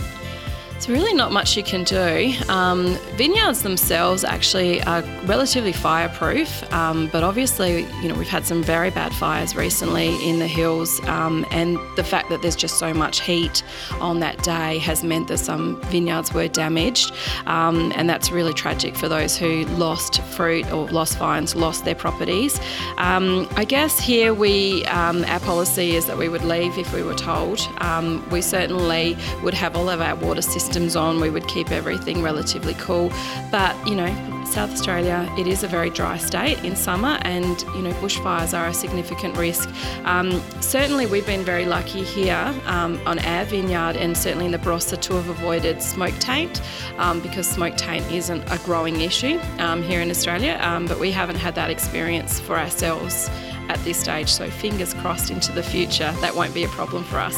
It's 0.77 0.87
really 0.87 1.15
not 1.15 1.31
much 1.31 1.57
you 1.57 1.63
can 1.63 1.83
do. 1.83 2.35
Um, 2.49 2.99
vineyards 3.15 3.63
themselves 3.63 4.23
actually 4.23 4.79
are 4.83 5.01
relatively 5.25 5.73
fireproof, 5.73 6.71
um, 6.71 7.09
but 7.11 7.23
obviously, 7.23 7.87
you 8.03 8.07
know, 8.07 8.13
we've 8.13 8.27
had 8.27 8.45
some 8.45 8.61
very 8.61 8.91
bad 8.91 9.11
fires 9.11 9.55
recently 9.55 10.09
in 10.23 10.37
the 10.37 10.45
hills, 10.45 11.03
um, 11.05 11.47
and 11.49 11.79
the 11.95 12.03
fact 12.03 12.29
that 12.29 12.43
there's 12.43 12.55
just 12.55 12.77
so 12.77 12.93
much 12.93 13.21
heat 13.21 13.63
on 13.99 14.19
that 14.19 14.43
day 14.43 14.77
has 14.77 15.03
meant 15.03 15.29
that 15.29 15.39
some 15.39 15.81
vineyards 15.85 16.31
were 16.31 16.47
damaged, 16.47 17.11
um, 17.47 17.91
and 17.95 18.07
that's 18.07 18.29
really 18.29 18.53
tragic 18.53 18.95
for 18.95 19.09
those 19.09 19.35
who 19.35 19.65
lost 19.77 20.21
fruit 20.25 20.71
or 20.71 20.87
lost 20.89 21.17
vines, 21.17 21.55
lost 21.55 21.85
their 21.85 21.95
properties. 21.95 22.59
Um, 22.99 23.49
I 23.55 23.65
guess 23.65 23.99
here 23.99 24.31
we, 24.31 24.85
um, 24.85 25.25
our 25.25 25.39
policy 25.39 25.95
is 25.95 26.05
that 26.05 26.19
we 26.19 26.29
would 26.29 26.43
leave 26.43 26.77
if 26.77 26.93
we 26.93 27.01
were 27.01 27.15
told. 27.15 27.67
we 28.31 28.41
certainly 28.41 29.17
would 29.41 29.55
have 29.55 29.75
all 29.75 29.89
of 29.89 30.01
our 30.01 30.15
water 30.15 30.43
systems 30.43 30.66
systems 30.67 30.97
on, 30.97 31.21
we 31.21 31.29
would 31.29 31.47
keep 31.47 31.71
everything 31.71 32.21
relatively 32.21 32.73
cool. 32.73 33.09
But, 33.51 33.73
you 33.87 33.95
know, 33.95 34.11
South 34.45 34.71
Australia, 34.71 35.31
it 35.37 35.47
is 35.47 35.63
a 35.63 35.67
very 35.67 35.89
dry 35.89 36.17
state 36.17 36.61
in 36.65 36.75
summer, 36.75 37.17
and 37.21 37.61
you 37.75 37.81
know 37.81 37.91
bushfires 38.01 38.57
are 38.57 38.67
a 38.67 38.73
significant 38.73 39.37
risk. 39.37 39.69
Um, 40.03 40.41
certainly, 40.61 41.05
we've 41.05 41.25
been 41.25 41.43
very 41.43 41.65
lucky 41.65 42.03
here 42.03 42.53
um, 42.65 42.99
on 43.05 43.19
our 43.19 43.45
vineyard, 43.45 43.95
and 43.97 44.17
certainly 44.17 44.45
in 44.45 44.51
the 44.51 44.57
Barossa, 44.57 44.99
to 45.01 45.13
have 45.13 45.29
avoided 45.29 45.81
smoke 45.81 46.17
taint 46.19 46.61
um, 46.97 47.19
because 47.21 47.47
smoke 47.47 47.75
taint 47.75 48.09
isn't 48.11 48.43
a 48.49 48.57
growing 48.59 49.01
issue 49.01 49.39
um, 49.59 49.83
here 49.83 50.01
in 50.01 50.09
Australia. 50.09 50.57
Um, 50.61 50.85
but 50.85 50.99
we 50.99 51.11
haven't 51.11 51.37
had 51.37 51.55
that 51.55 51.69
experience 51.69 52.39
for 52.39 52.57
ourselves 52.57 53.29
at 53.69 53.79
this 53.83 53.97
stage. 53.97 54.29
So 54.29 54.49
fingers 54.49 54.93
crossed 54.93 55.29
into 55.29 55.51
the 55.51 55.63
future, 55.63 56.11
that 56.21 56.35
won't 56.35 56.53
be 56.53 56.63
a 56.63 56.69
problem 56.69 57.03
for 57.03 57.19
us. 57.19 57.37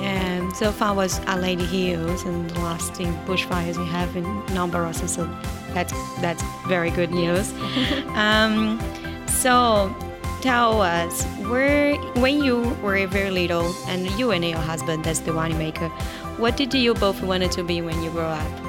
Yeah, 0.00 0.35
so 0.54 0.72
far 0.72 0.94
was 0.94 1.18
Adelaide 1.20 1.60
Hills 1.60 2.24
and 2.24 2.50
the 2.50 2.60
lasting 2.60 3.12
bushfires 3.26 3.78
we 3.78 3.86
have 3.86 4.16
in 4.16 4.24
Nambarossa, 4.54 5.08
so 5.08 5.24
that's 5.72 5.92
that's 6.20 6.42
very 6.66 6.90
good 6.90 7.10
news. 7.10 7.52
um, 8.14 8.80
so 9.26 9.94
tell 10.40 10.82
us 10.82 11.24
where 11.50 11.96
when 12.20 12.42
you 12.42 12.60
were 12.82 13.06
very 13.06 13.30
little 13.30 13.74
and 13.86 14.10
you 14.18 14.30
and 14.30 14.44
your 14.44 14.58
husband 14.58 15.06
as 15.06 15.20
the 15.20 15.32
winemaker, 15.32 15.90
what 16.38 16.56
did 16.56 16.74
you 16.74 16.94
both 16.94 17.22
wanted 17.22 17.50
to 17.52 17.62
be 17.62 17.80
when 17.80 18.02
you 18.02 18.10
grew 18.10 18.20
up? 18.22 18.65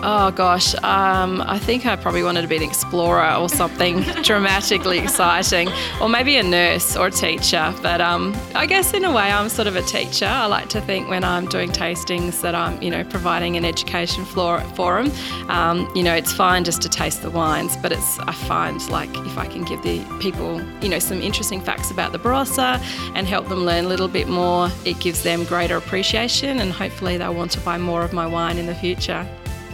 Oh 0.00 0.30
gosh, 0.30 0.76
um, 0.76 1.42
I 1.42 1.58
think 1.58 1.84
I 1.84 1.96
probably 1.96 2.22
wanted 2.22 2.42
to 2.42 2.48
be 2.48 2.56
an 2.56 2.62
explorer 2.62 3.34
or 3.34 3.48
something 3.48 4.00
dramatically 4.22 5.00
exciting, 5.00 5.68
or 6.00 6.08
maybe 6.08 6.36
a 6.36 6.42
nurse 6.44 6.96
or 6.96 7.08
a 7.08 7.10
teacher. 7.10 7.74
But 7.82 8.00
um, 8.00 8.36
I 8.54 8.66
guess 8.66 8.94
in 8.94 9.04
a 9.04 9.10
way, 9.10 9.24
I'm 9.24 9.48
sort 9.48 9.66
of 9.66 9.74
a 9.74 9.82
teacher. 9.82 10.26
I 10.26 10.46
like 10.46 10.68
to 10.68 10.80
think 10.80 11.08
when 11.08 11.24
I'm 11.24 11.46
doing 11.46 11.70
tastings 11.70 12.42
that 12.42 12.54
I'm, 12.54 12.80
you 12.80 12.90
know, 12.90 13.02
providing 13.02 13.56
an 13.56 13.64
education 13.64 14.24
for, 14.24 14.60
for 14.76 15.02
them. 15.02 15.50
Um, 15.50 15.90
you 15.96 16.04
know, 16.04 16.14
it's 16.14 16.32
fine 16.32 16.62
just 16.62 16.80
to 16.82 16.88
taste 16.88 17.22
the 17.22 17.30
wines, 17.30 17.76
but 17.76 17.90
it's 17.90 18.20
I 18.20 18.32
find 18.32 18.88
like 18.90 19.10
if 19.26 19.36
I 19.36 19.46
can 19.46 19.64
give 19.64 19.82
the 19.82 20.04
people, 20.20 20.62
you 20.80 20.88
know, 20.88 21.00
some 21.00 21.20
interesting 21.20 21.60
facts 21.60 21.90
about 21.90 22.12
the 22.12 22.20
Barossa 22.20 22.80
and 23.16 23.26
help 23.26 23.48
them 23.48 23.64
learn 23.64 23.86
a 23.86 23.88
little 23.88 24.08
bit 24.08 24.28
more, 24.28 24.70
it 24.84 25.00
gives 25.00 25.24
them 25.24 25.42
greater 25.42 25.76
appreciation, 25.76 26.60
and 26.60 26.70
hopefully 26.70 27.16
they'll 27.16 27.34
want 27.34 27.50
to 27.52 27.60
buy 27.60 27.78
more 27.78 28.04
of 28.04 28.12
my 28.12 28.28
wine 28.28 28.58
in 28.58 28.66
the 28.66 28.76
future. 28.76 29.26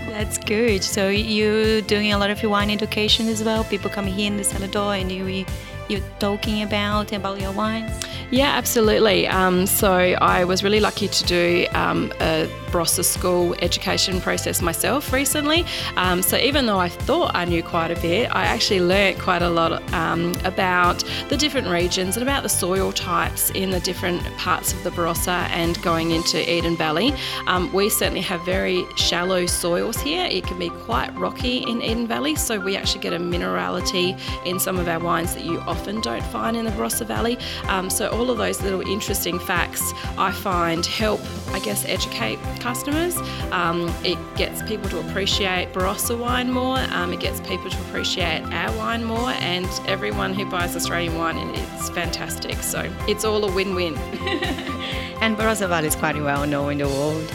That's 0.08 0.38
good. 0.38 0.82
So 0.84 1.08
you're 1.08 1.80
doing 1.82 2.12
a 2.12 2.18
lot 2.18 2.30
of 2.30 2.42
wine 2.50 2.70
education 2.70 3.28
as 3.28 3.42
well. 3.42 3.64
People 3.64 3.90
come 3.90 4.06
here 4.06 4.26
in 4.26 4.36
the 4.36 4.44
cellar 4.44 4.68
door 4.68 4.94
and 4.94 5.10
you 5.10 5.44
you 5.88 6.02
talking 6.18 6.62
about 6.62 7.12
about 7.12 7.40
your 7.40 7.52
wines. 7.52 7.92
Yeah, 8.34 8.50
absolutely. 8.56 9.28
Um, 9.28 9.64
so 9.64 9.94
I 9.94 10.42
was 10.42 10.64
really 10.64 10.80
lucky 10.80 11.06
to 11.06 11.24
do 11.24 11.68
um, 11.70 12.12
a 12.20 12.50
Barossa 12.72 13.04
School 13.04 13.54
education 13.60 14.20
process 14.20 14.60
myself 14.60 15.12
recently. 15.12 15.64
Um, 15.96 16.20
so 16.20 16.36
even 16.38 16.66
though 16.66 16.80
I 16.80 16.88
thought 16.88 17.30
I 17.32 17.44
knew 17.44 17.62
quite 17.62 17.92
a 17.92 18.00
bit, 18.00 18.34
I 18.34 18.42
actually 18.46 18.80
learnt 18.80 19.20
quite 19.20 19.42
a 19.42 19.48
lot 19.48 19.80
um, 19.92 20.34
about 20.44 21.04
the 21.28 21.36
different 21.36 21.68
regions 21.68 22.16
and 22.16 22.24
about 22.24 22.42
the 22.42 22.48
soil 22.48 22.90
types 22.90 23.50
in 23.50 23.70
the 23.70 23.78
different 23.78 24.20
parts 24.36 24.72
of 24.72 24.82
the 24.82 24.90
Barossa 24.90 25.48
and 25.50 25.80
going 25.82 26.10
into 26.10 26.38
Eden 26.52 26.76
Valley. 26.76 27.14
Um, 27.46 27.72
we 27.72 27.88
certainly 27.88 28.22
have 28.22 28.44
very 28.44 28.84
shallow 28.96 29.46
soils 29.46 30.00
here. 30.00 30.26
It 30.28 30.44
can 30.44 30.58
be 30.58 30.70
quite 30.70 31.16
rocky 31.16 31.58
in 31.58 31.80
Eden 31.80 32.08
Valley, 32.08 32.34
so 32.34 32.58
we 32.58 32.76
actually 32.76 33.02
get 33.02 33.12
a 33.12 33.18
minerality 33.20 34.18
in 34.44 34.58
some 34.58 34.76
of 34.76 34.88
our 34.88 34.98
wines 34.98 35.36
that 35.36 35.44
you 35.44 35.60
often 35.60 36.00
don't 36.00 36.24
find 36.24 36.56
in 36.56 36.64
the 36.64 36.72
Barossa 36.72 37.06
Valley. 37.06 37.38
Um, 37.68 37.88
so 37.88 38.08
all 38.08 38.23
all 38.24 38.30
of 38.30 38.38
those 38.38 38.62
little 38.62 38.80
interesting 38.80 39.38
facts 39.38 39.92
I 40.16 40.32
find 40.32 40.86
help, 40.86 41.20
I 41.48 41.58
guess, 41.58 41.84
educate 41.84 42.38
customers. 42.58 43.18
Um, 43.52 43.94
it 44.02 44.18
gets 44.34 44.62
people 44.62 44.88
to 44.90 45.00
appreciate 45.00 45.74
Barossa 45.74 46.18
wine 46.18 46.50
more. 46.50 46.78
Um, 46.78 47.12
it 47.12 47.20
gets 47.20 47.40
people 47.40 47.68
to 47.68 47.78
appreciate 47.82 48.42
our 48.44 48.74
wine 48.78 49.04
more, 49.04 49.30
and 49.40 49.68
everyone 49.86 50.32
who 50.32 50.46
buys 50.46 50.74
Australian 50.74 51.18
wine, 51.18 51.36
and 51.36 51.54
it's 51.54 51.90
fantastic. 51.90 52.56
So 52.62 52.90
it's 53.06 53.26
all 53.26 53.44
a 53.44 53.54
win-win. 53.54 53.94
and 55.20 55.36
Barossa 55.36 55.68
Valley 55.68 55.88
is 55.88 55.96
quite 55.96 56.16
well 56.16 56.46
known 56.46 56.72
in 56.72 56.78
the 56.78 56.88
world. 56.88 57.30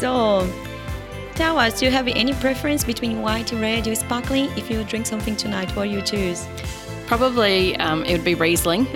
So 0.00 0.46
tell 1.34 1.58
us, 1.58 1.80
do 1.80 1.86
you 1.86 1.92
have 1.92 2.08
any 2.08 2.34
preference 2.34 2.84
between 2.84 3.22
white, 3.22 3.52
red, 3.52 3.88
or 3.88 3.94
sparkling? 3.94 4.50
If 4.58 4.70
you 4.70 4.84
drink 4.84 5.06
something 5.06 5.34
tonight, 5.34 5.74
what 5.74 5.88
you 5.88 6.02
choose? 6.02 6.46
Probably 7.06 7.76
um, 7.76 8.04
it 8.04 8.12
would 8.12 8.24
be 8.24 8.34
Riesling, 8.34 8.86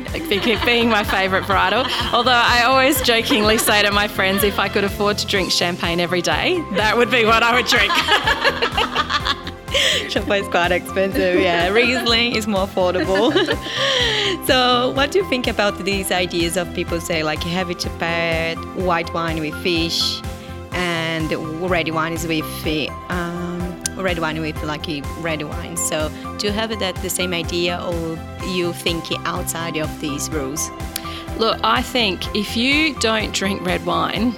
being 0.64 0.88
my 0.88 1.04
favourite 1.04 1.44
varietal. 1.44 1.88
Although 2.12 2.32
I 2.32 2.64
always 2.64 3.00
jokingly 3.02 3.58
say 3.58 3.82
to 3.82 3.92
my 3.92 4.08
friends, 4.08 4.42
if 4.42 4.58
I 4.58 4.68
could 4.68 4.84
afford 4.84 5.18
to 5.18 5.26
drink 5.26 5.52
champagne 5.52 6.00
every 6.00 6.22
day, 6.22 6.60
that 6.72 6.96
would 6.96 7.10
be 7.10 7.24
what 7.24 7.42
I 7.42 7.54
would 7.54 7.66
drink. 7.66 7.92
champagne 10.10 10.42
is 10.42 10.48
quite 10.48 10.72
expensive, 10.72 11.40
yeah. 11.40 11.68
Riesling 11.68 12.34
is 12.34 12.46
more 12.46 12.66
affordable. 12.66 13.32
so, 14.46 14.90
what 14.90 15.12
do 15.12 15.18
you 15.18 15.28
think 15.28 15.46
about 15.46 15.84
these 15.84 16.10
ideas 16.10 16.56
of 16.56 16.72
people 16.74 17.00
say, 17.00 17.22
like, 17.22 17.42
heavy 17.42 17.74
to 17.74 17.88
white 18.74 19.12
wine 19.14 19.40
with 19.40 19.54
fish 19.62 20.20
and 20.72 21.32
red 21.70 21.88
wine 21.90 22.12
is 22.12 22.26
with. 22.26 22.90
Um, 23.08 23.39
red 24.02 24.18
wine 24.18 24.40
with 24.40 24.62
like 24.62 24.86
red 25.18 25.42
wine. 25.42 25.76
So 25.76 26.10
do 26.38 26.46
you 26.46 26.52
have 26.52 26.78
that 26.78 26.94
the 26.96 27.10
same 27.10 27.32
idea, 27.32 27.80
or 27.82 28.18
you 28.46 28.72
think 28.72 29.04
outside 29.26 29.76
of 29.76 30.00
these 30.00 30.30
rules? 30.30 30.70
Look, 31.38 31.58
I 31.64 31.82
think 31.82 32.34
if 32.34 32.56
you 32.56 32.94
don't 33.00 33.34
drink 33.34 33.64
red 33.64 33.84
wine, 33.86 34.34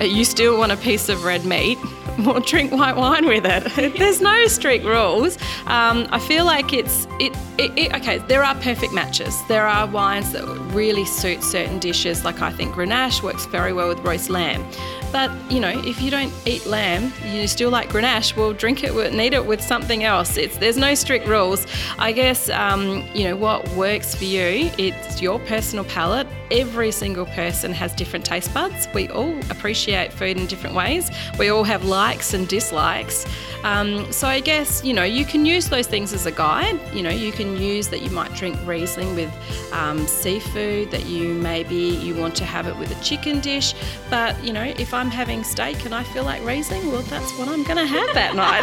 uh, 0.00 0.04
you 0.04 0.24
still 0.24 0.58
want 0.58 0.72
a 0.72 0.76
piece 0.76 1.08
of 1.08 1.24
red 1.24 1.44
meat 1.44 1.78
well, 2.18 2.40
drink 2.40 2.72
white 2.72 2.96
wine 2.96 3.26
with 3.26 3.44
it. 3.46 3.94
There's 3.98 4.20
no 4.20 4.46
strict 4.46 4.84
rules. 4.84 5.36
Um, 5.66 6.06
I 6.10 6.18
feel 6.18 6.44
like 6.44 6.72
it's 6.72 7.06
it, 7.20 7.36
it, 7.58 7.78
it, 7.78 7.94
Okay, 7.94 8.18
there 8.18 8.42
are 8.42 8.54
perfect 8.56 8.92
matches. 8.92 9.34
There 9.48 9.66
are 9.66 9.86
wines 9.86 10.32
that 10.32 10.44
really 10.74 11.04
suit 11.04 11.42
certain 11.42 11.78
dishes. 11.78 12.24
Like 12.24 12.42
I 12.42 12.50
think 12.52 12.74
Grenache 12.74 13.22
works 13.22 13.46
very 13.46 13.72
well 13.72 13.88
with 13.88 14.00
roast 14.00 14.30
lamb. 14.30 14.64
But 15.12 15.30
you 15.50 15.60
know, 15.60 15.82
if 15.84 16.00
you 16.00 16.10
don't 16.10 16.32
eat 16.46 16.64
lamb, 16.66 17.12
you 17.26 17.46
still 17.46 17.70
like 17.70 17.90
Grenache. 17.90 18.34
Well, 18.34 18.54
drink 18.54 18.82
it 18.82 18.94
with, 18.94 19.14
eat 19.14 19.34
it 19.34 19.44
with 19.44 19.60
something 19.60 20.04
else. 20.04 20.36
It's 20.36 20.56
there's 20.56 20.78
no 20.78 20.94
strict 20.94 21.26
rules. 21.26 21.66
I 21.98 22.12
guess 22.12 22.48
um, 22.48 23.06
you 23.14 23.24
know 23.24 23.36
what 23.36 23.68
works 23.70 24.14
for 24.14 24.24
you. 24.24 24.70
It's 24.78 25.20
your 25.20 25.38
personal 25.40 25.84
palate. 25.84 26.26
Every 26.50 26.90
single 26.90 27.26
person 27.26 27.72
has 27.72 27.94
different 27.94 28.24
taste 28.24 28.52
buds. 28.52 28.88
We 28.94 29.08
all 29.08 29.38
appreciate 29.50 30.12
food 30.12 30.36
in 30.38 30.46
different 30.46 30.74
ways. 30.74 31.10
We 31.38 31.48
all 31.50 31.64
have 31.64 31.84
likes 31.84 32.34
and 32.34 32.48
dislikes. 32.48 33.26
Um, 33.64 34.10
so 34.12 34.26
I 34.26 34.40
guess 34.40 34.82
you 34.84 34.94
know 34.94 35.04
you 35.04 35.24
can 35.24 35.44
use 35.44 35.68
those 35.68 35.86
things 35.86 36.12
as 36.14 36.24
a 36.24 36.32
guide. 36.32 36.80
You 36.94 37.02
know, 37.02 37.10
you 37.10 37.32
can 37.32 37.56
use 37.56 37.88
that 37.88 38.00
you 38.00 38.10
might 38.10 38.32
drink 38.34 38.56
Riesling 38.64 39.14
with 39.14 39.32
um, 39.72 40.06
seafood. 40.06 40.90
That 40.90 41.04
you 41.04 41.34
maybe 41.34 41.76
you 41.76 42.14
want 42.14 42.34
to 42.36 42.44
have 42.44 42.66
it 42.66 42.76
with 42.78 42.90
a 42.98 43.04
chicken 43.04 43.40
dish. 43.40 43.74
But 44.08 44.42
you 44.42 44.52
know, 44.52 44.62
if 44.62 44.94
I 44.94 45.01
I'm 45.02 45.10
having 45.10 45.42
steak 45.42 45.84
and 45.84 45.92
I 45.92 46.04
feel 46.04 46.22
like 46.22 46.44
Riesling, 46.44 46.86
well, 46.92 47.02
that's 47.02 47.36
what 47.36 47.48
I'm 47.48 47.64
going 47.64 47.76
to 47.76 47.84
have 47.84 48.14
that 48.14 48.36
night. 48.36 48.62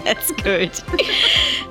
that's 0.04 0.32
good. 0.32 0.72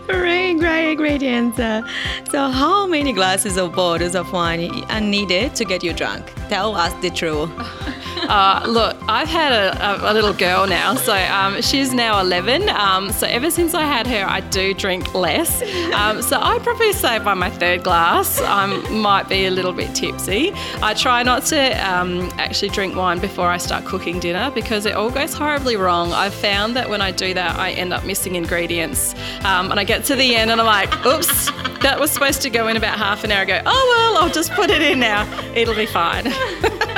great, 0.06 0.60
great, 0.60 0.96
great 0.98 1.24
answer. 1.24 1.82
Uh, 1.84 2.26
so, 2.30 2.48
how 2.50 2.86
many 2.86 3.12
glasses 3.14 3.58
of 3.58 3.74
bottles 3.74 4.14
of 4.14 4.32
wine 4.32 4.70
are 4.92 5.02
needed 5.02 5.56
to 5.56 5.66
get 5.66 5.84
you 5.84 5.94
drunk? 5.94 6.32
Tell 6.48 6.76
us 6.76 6.94
the 7.02 7.10
truth. 7.10 7.50
Uh, 8.28 8.66
look, 8.68 8.98
I've 9.08 9.30
had 9.30 9.54
a, 9.54 10.08
a, 10.08 10.12
a, 10.12 10.14
little 10.14 10.34
girl 10.34 10.68
now, 10.68 10.96
so 10.96 11.14
um, 11.16 11.62
she's 11.62 11.94
now 11.94 12.20
11. 12.20 12.68
Um, 12.70 13.10
so 13.12 13.26
ever 13.26 13.50
since 13.50 13.74
I 13.74 13.84
had 13.84 14.06
her, 14.08 14.26
I 14.28 14.42
do 14.42 14.74
drink 14.74 15.14
less. 15.14 15.62
Um, 15.94 16.22
so 16.22 16.38
I'd 16.40 16.62
probably 16.62 16.92
say 16.92 17.20
by 17.20 17.34
my 17.34 17.50
third 17.50 17.84
glass, 17.84 18.42
I 18.42 18.66
might 18.90 19.30
be 19.30 19.46
a 19.46 19.52
little 19.52 19.72
bit 19.72 19.96
tipsy. 19.96 20.52
I 20.82 20.94
try 20.94 21.24
not 21.24 21.46
to 21.46 21.90
um, 21.90 22.30
actually 22.38 22.70
drink 22.70 22.96
wine 22.96 23.20
before 23.20 23.48
I 23.48 23.58
start 23.58 23.86
cooking 23.86 24.20
dinner 24.20 24.52
because 24.52 24.86
it 24.86 24.94
all 24.94 25.10
goes 25.10 25.34
horribly 25.34 25.78
wrong. 25.78 26.12
I've 26.12 26.34
found 26.34 26.76
that 26.76 26.90
when 26.90 27.02
I 27.02 27.12
do 27.12 27.34
that, 27.34 27.58
I 27.58 27.72
end 27.72 27.94
up 27.94 28.04
missing 28.04 28.36
ingredients, 28.36 29.16
um, 29.46 29.72
and 29.72 29.80
I 29.80 29.86
get 29.86 30.04
to 30.06 30.16
the 30.16 30.36
end 30.36 30.52
and 30.52 30.60
I'm 30.60 30.68
like, 30.68 31.06
oops. 31.06 31.50
That 31.82 32.00
was 32.00 32.10
supposed 32.10 32.42
to 32.42 32.50
go 32.50 32.68
in 32.68 32.76
about 32.76 32.98
half 32.98 33.24
an 33.24 33.32
hour 33.32 33.44
ago. 33.44 33.62
Oh 33.64 34.14
well, 34.14 34.24
I'll 34.24 34.34
just 34.34 34.52
put 34.54 34.72
it 34.72 34.82
in 34.82 35.00
now. 35.00 35.28
It'll 35.54 35.76
be 35.76 35.86
fine. 35.86 36.26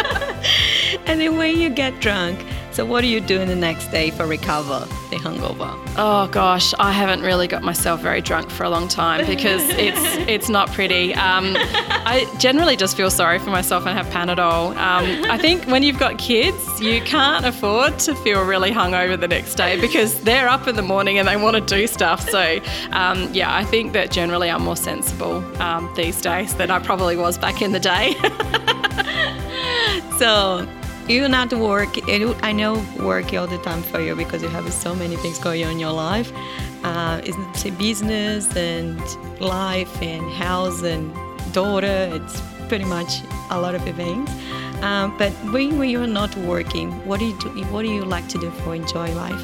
and 1.09 1.19
then 1.19 1.37
when 1.37 1.57
you 1.57 1.69
get 1.69 1.99
drunk, 1.99 2.39
so 2.71 2.85
what 2.85 3.03
are 3.03 3.07
you 3.07 3.19
doing 3.19 3.47
the 3.47 3.55
next 3.55 3.87
day 3.87 4.11
for 4.11 4.27
recover 4.27 4.87
the 5.09 5.17
hangover? 5.17 5.73
Oh 5.97 6.29
gosh, 6.31 6.71
I 6.77 6.91
haven't 6.91 7.21
really 7.21 7.47
got 7.47 7.63
myself 7.63 7.99
very 7.99 8.21
drunk 8.21 8.51
for 8.51 8.63
a 8.63 8.69
long 8.69 8.87
time 8.87 9.25
because 9.25 9.67
it's 9.71 9.99
it's 10.29 10.49
not 10.49 10.71
pretty. 10.71 11.15
Um, 11.15 11.55
I 11.57 12.31
generally 12.37 12.75
just 12.75 12.95
feel 12.95 13.09
sorry 13.09 13.39
for 13.39 13.49
myself 13.49 13.87
and 13.87 13.97
have 13.97 14.05
Panadol. 14.13 14.75
Um, 14.77 15.31
I 15.31 15.37
think 15.39 15.65
when 15.65 15.81
you've 15.81 15.97
got 15.97 16.19
kids, 16.19 16.79
you 16.79 17.01
can't 17.01 17.43
afford 17.43 17.97
to 17.99 18.13
feel 18.15 18.45
really 18.45 18.69
hungover 18.69 19.19
the 19.19 19.27
next 19.27 19.55
day 19.55 19.81
because 19.81 20.21
they're 20.21 20.47
up 20.47 20.67
in 20.67 20.75
the 20.75 20.83
morning 20.83 21.17
and 21.17 21.27
they 21.27 21.37
want 21.37 21.55
to 21.55 21.75
do 21.75 21.87
stuff. 21.87 22.29
So 22.29 22.59
um, 22.91 23.33
yeah, 23.33 23.53
I 23.53 23.65
think 23.65 23.93
that 23.93 24.11
generally 24.11 24.49
I'm 24.49 24.61
more 24.61 24.77
sensible 24.77 25.43
um, 25.59 25.91
these 25.95 26.21
days 26.21 26.53
than 26.53 26.69
I 26.69 26.77
probably 26.77 27.17
was 27.17 27.39
back 27.39 27.63
in 27.63 27.71
the 27.71 27.79
day. 27.79 28.13
so 30.19 30.67
you 31.09 31.27
not 31.27 31.51
work 31.53 31.89
i 32.43 32.51
know 32.51 32.73
work 32.99 33.33
all 33.33 33.47
the 33.47 33.57
time 33.59 33.81
for 33.81 33.99
you 33.99 34.15
because 34.15 34.43
you 34.43 34.47
have 34.49 34.71
so 34.71 34.93
many 34.93 35.15
things 35.15 35.39
going 35.39 35.65
on 35.65 35.71
in 35.71 35.79
your 35.79 35.91
life 35.91 36.31
uh, 36.83 37.19
it's 37.23 37.63
business 37.71 38.55
and 38.55 39.01
life 39.41 40.01
and 40.03 40.31
house 40.33 40.83
and 40.83 41.11
daughter 41.51 42.09
it's 42.13 42.39
pretty 42.67 42.85
much 42.85 43.21
a 43.49 43.59
lot 43.59 43.73
of 43.73 43.81
things 43.95 44.29
um, 44.83 45.17
but 45.17 45.31
when, 45.51 45.79
when 45.79 45.89
you're 45.89 46.05
not 46.05 46.35
working 46.37 46.91
what 47.07 47.19
do 47.19 47.25
you 47.25 47.39
do 47.39 47.49
what 47.73 47.81
do 47.81 47.89
you 47.89 48.05
like 48.05 48.27
to 48.29 48.37
do 48.37 48.51
for 48.51 48.75
enjoy 48.75 49.11
life? 49.15 49.43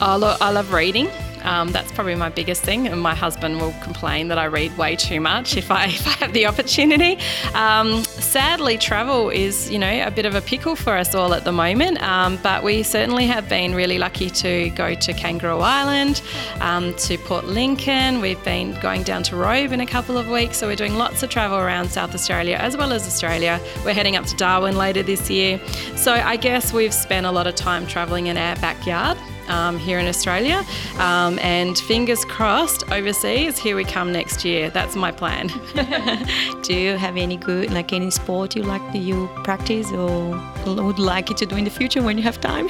I, 0.00 0.36
I 0.40 0.50
love 0.50 0.72
reading 0.72 1.08
um, 1.44 1.72
that's 1.72 1.92
probably 1.92 2.14
my 2.14 2.28
biggest 2.28 2.62
thing, 2.62 2.86
and 2.86 3.00
my 3.00 3.14
husband 3.14 3.60
will 3.60 3.74
complain 3.82 4.28
that 4.28 4.38
I 4.38 4.46
read 4.46 4.76
way 4.76 4.96
too 4.96 5.20
much 5.20 5.56
if 5.56 5.70
I, 5.70 5.86
if 5.98 6.06
I 6.06 6.24
have 6.24 6.32
the 6.32 6.46
opportunity. 6.46 7.18
Um, 7.54 8.04
sadly, 8.04 8.78
travel 8.78 9.30
is 9.30 9.70
you 9.70 9.78
know 9.78 10.06
a 10.06 10.10
bit 10.10 10.26
of 10.26 10.34
a 10.34 10.40
pickle 10.40 10.76
for 10.76 10.96
us 10.96 11.14
all 11.14 11.34
at 11.34 11.44
the 11.44 11.52
moment, 11.52 12.02
um, 12.02 12.38
but 12.42 12.62
we 12.62 12.82
certainly 12.82 13.26
have 13.26 13.48
been 13.48 13.74
really 13.74 13.98
lucky 13.98 14.30
to 14.30 14.70
go 14.70 14.94
to 14.94 15.12
Kangaroo 15.12 15.58
Island, 15.58 16.22
um, 16.60 16.94
to 16.94 17.18
Port 17.18 17.44
Lincoln. 17.46 18.20
We've 18.20 18.42
been 18.44 18.78
going 18.80 19.02
down 19.02 19.22
to 19.24 19.36
Robe 19.36 19.72
in 19.72 19.80
a 19.80 19.86
couple 19.86 20.16
of 20.16 20.28
weeks, 20.28 20.58
so 20.58 20.66
we're 20.66 20.76
doing 20.76 20.94
lots 20.94 21.22
of 21.22 21.30
travel 21.30 21.58
around 21.58 21.90
South 21.90 22.14
Australia 22.14 22.56
as 22.56 22.76
well 22.76 22.92
as 22.92 23.06
Australia. 23.06 23.60
We're 23.84 23.94
heading 23.94 24.16
up 24.16 24.26
to 24.26 24.36
Darwin 24.36 24.76
later 24.76 25.02
this 25.02 25.30
year, 25.30 25.60
so 25.96 26.12
I 26.12 26.36
guess 26.36 26.72
we've 26.72 26.94
spent 26.94 27.26
a 27.26 27.30
lot 27.30 27.46
of 27.46 27.54
time 27.54 27.86
traveling 27.86 28.26
in 28.26 28.36
our 28.36 28.56
backyard 28.56 29.18
um, 29.48 29.78
here 29.78 29.98
in 29.98 30.06
Australia. 30.06 30.64
Um, 30.98 31.38
and 31.40 31.78
fingers 31.78 32.24
crossed, 32.24 32.90
overseas, 32.90 33.58
here 33.58 33.76
we 33.76 33.84
come 33.84 34.12
next 34.12 34.44
year. 34.44 34.70
That's 34.70 34.96
my 34.96 35.12
plan. 35.12 35.48
do 36.62 36.74
you 36.74 36.96
have 36.96 37.16
any 37.16 37.36
good, 37.36 37.70
like 37.72 37.92
any 37.92 38.10
sport 38.10 38.56
you 38.56 38.62
like 38.62 38.92
to 38.92 38.98
you 38.98 39.28
practice 39.44 39.90
or 39.92 40.40
would 40.66 40.98
like 40.98 41.28
you 41.28 41.36
to 41.36 41.46
do 41.46 41.56
in 41.56 41.64
the 41.64 41.70
future 41.70 42.02
when 42.02 42.16
you 42.16 42.24
have 42.24 42.40
time? 42.40 42.68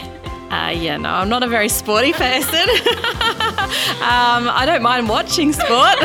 Uh, 0.51 0.69
yeah, 0.69 0.99
no, 0.99 1.09
I'm 1.09 1.31
not 1.31 1.43
a 1.43 1.49
very 1.49 1.69
sporty 1.71 2.13
person. 2.25 2.69
um, 4.03 4.49
I 4.51 4.65
don't 4.67 4.83
mind 4.83 5.09
watching 5.09 5.53
sport. 5.53 5.97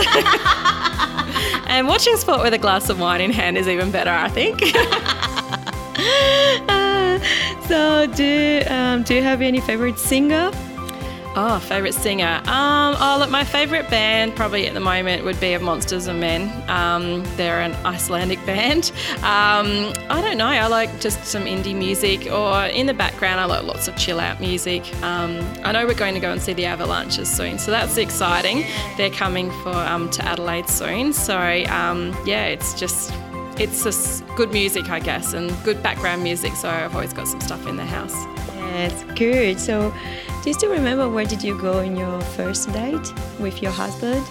and 1.67 1.87
watching 1.87 2.15
sport 2.15 2.41
with 2.41 2.53
a 2.53 2.57
glass 2.57 2.89
of 2.89 2.99
wine 2.99 3.19
in 3.19 3.31
hand 3.31 3.57
is 3.57 3.67
even 3.67 3.91
better, 3.91 4.11
I 4.11 4.29
think. 4.29 4.61
So, 7.67 8.07
do 8.07 8.61
um, 8.67 9.03
do 9.03 9.15
you 9.15 9.21
have 9.21 9.41
any 9.41 9.59
favorite 9.59 9.99
singer? 9.99 10.51
Oh, 11.39 11.59
favorite 11.59 11.93
singer. 11.93 12.41
Um, 12.45 12.95
oh, 12.99 13.17
look, 13.19 13.29
my 13.29 13.43
favorite 13.43 13.87
band 13.91 14.35
probably 14.35 14.65
at 14.65 14.73
the 14.73 14.79
moment 14.79 15.23
would 15.23 15.39
be 15.39 15.53
of 15.53 15.61
Monsters 15.61 16.07
and 16.07 16.19
Men. 16.19 16.49
Um, 16.67 17.23
they're 17.35 17.61
an 17.61 17.73
Icelandic 17.85 18.43
band. 18.47 18.91
Um, 19.17 19.93
I 20.09 20.19
don't 20.19 20.37
know. 20.37 20.47
I 20.47 20.65
like 20.65 20.99
just 20.99 21.25
some 21.25 21.43
indie 21.43 21.75
music, 21.75 22.31
or 22.31 22.65
in 22.65 22.87
the 22.87 22.93
background, 22.93 23.39
I 23.39 23.45
like 23.45 23.65
lots 23.65 23.87
of 23.87 23.95
chill 23.97 24.19
out 24.19 24.39
music. 24.39 24.81
Um, 25.03 25.45
I 25.63 25.73
know 25.73 25.85
we're 25.85 25.93
going 25.93 26.15
to 26.15 26.19
go 26.19 26.31
and 26.31 26.41
see 26.41 26.53
the 26.53 26.65
Avalanches 26.65 27.29
soon, 27.29 27.59
so 27.59 27.69
that's 27.69 27.97
exciting. 27.97 28.65
They're 28.95 29.11
coming 29.11 29.51
for 29.61 29.75
um, 29.75 30.09
to 30.11 30.25
Adelaide 30.25 30.69
soon, 30.69 31.13
so 31.13 31.37
um, 31.37 32.17
yeah, 32.25 32.45
it's 32.45 32.73
just 32.73 33.11
it's 33.59 33.83
just 33.83 34.25
good 34.35 34.51
music, 34.51 34.89
I 34.89 34.99
guess, 34.99 35.33
and 35.33 35.51
good 35.63 35.81
background 35.81 36.23
music. 36.23 36.53
So 36.53 36.69
I've 36.69 36.93
always 36.93 37.13
got 37.13 37.27
some 37.27 37.41
stuff 37.41 37.65
in 37.67 37.75
the 37.75 37.85
house. 37.85 38.15
That's 38.77 39.03
good. 39.17 39.59
So, 39.59 39.93
do 40.43 40.49
you 40.49 40.53
still 40.53 40.71
remember 40.71 41.09
where 41.09 41.25
did 41.25 41.41
you 41.41 41.59
go 41.59 41.79
in 41.79 41.95
your 41.95 42.21
first 42.21 42.71
date 42.71 43.13
with 43.39 43.61
your 43.61 43.71
husband? 43.71 44.25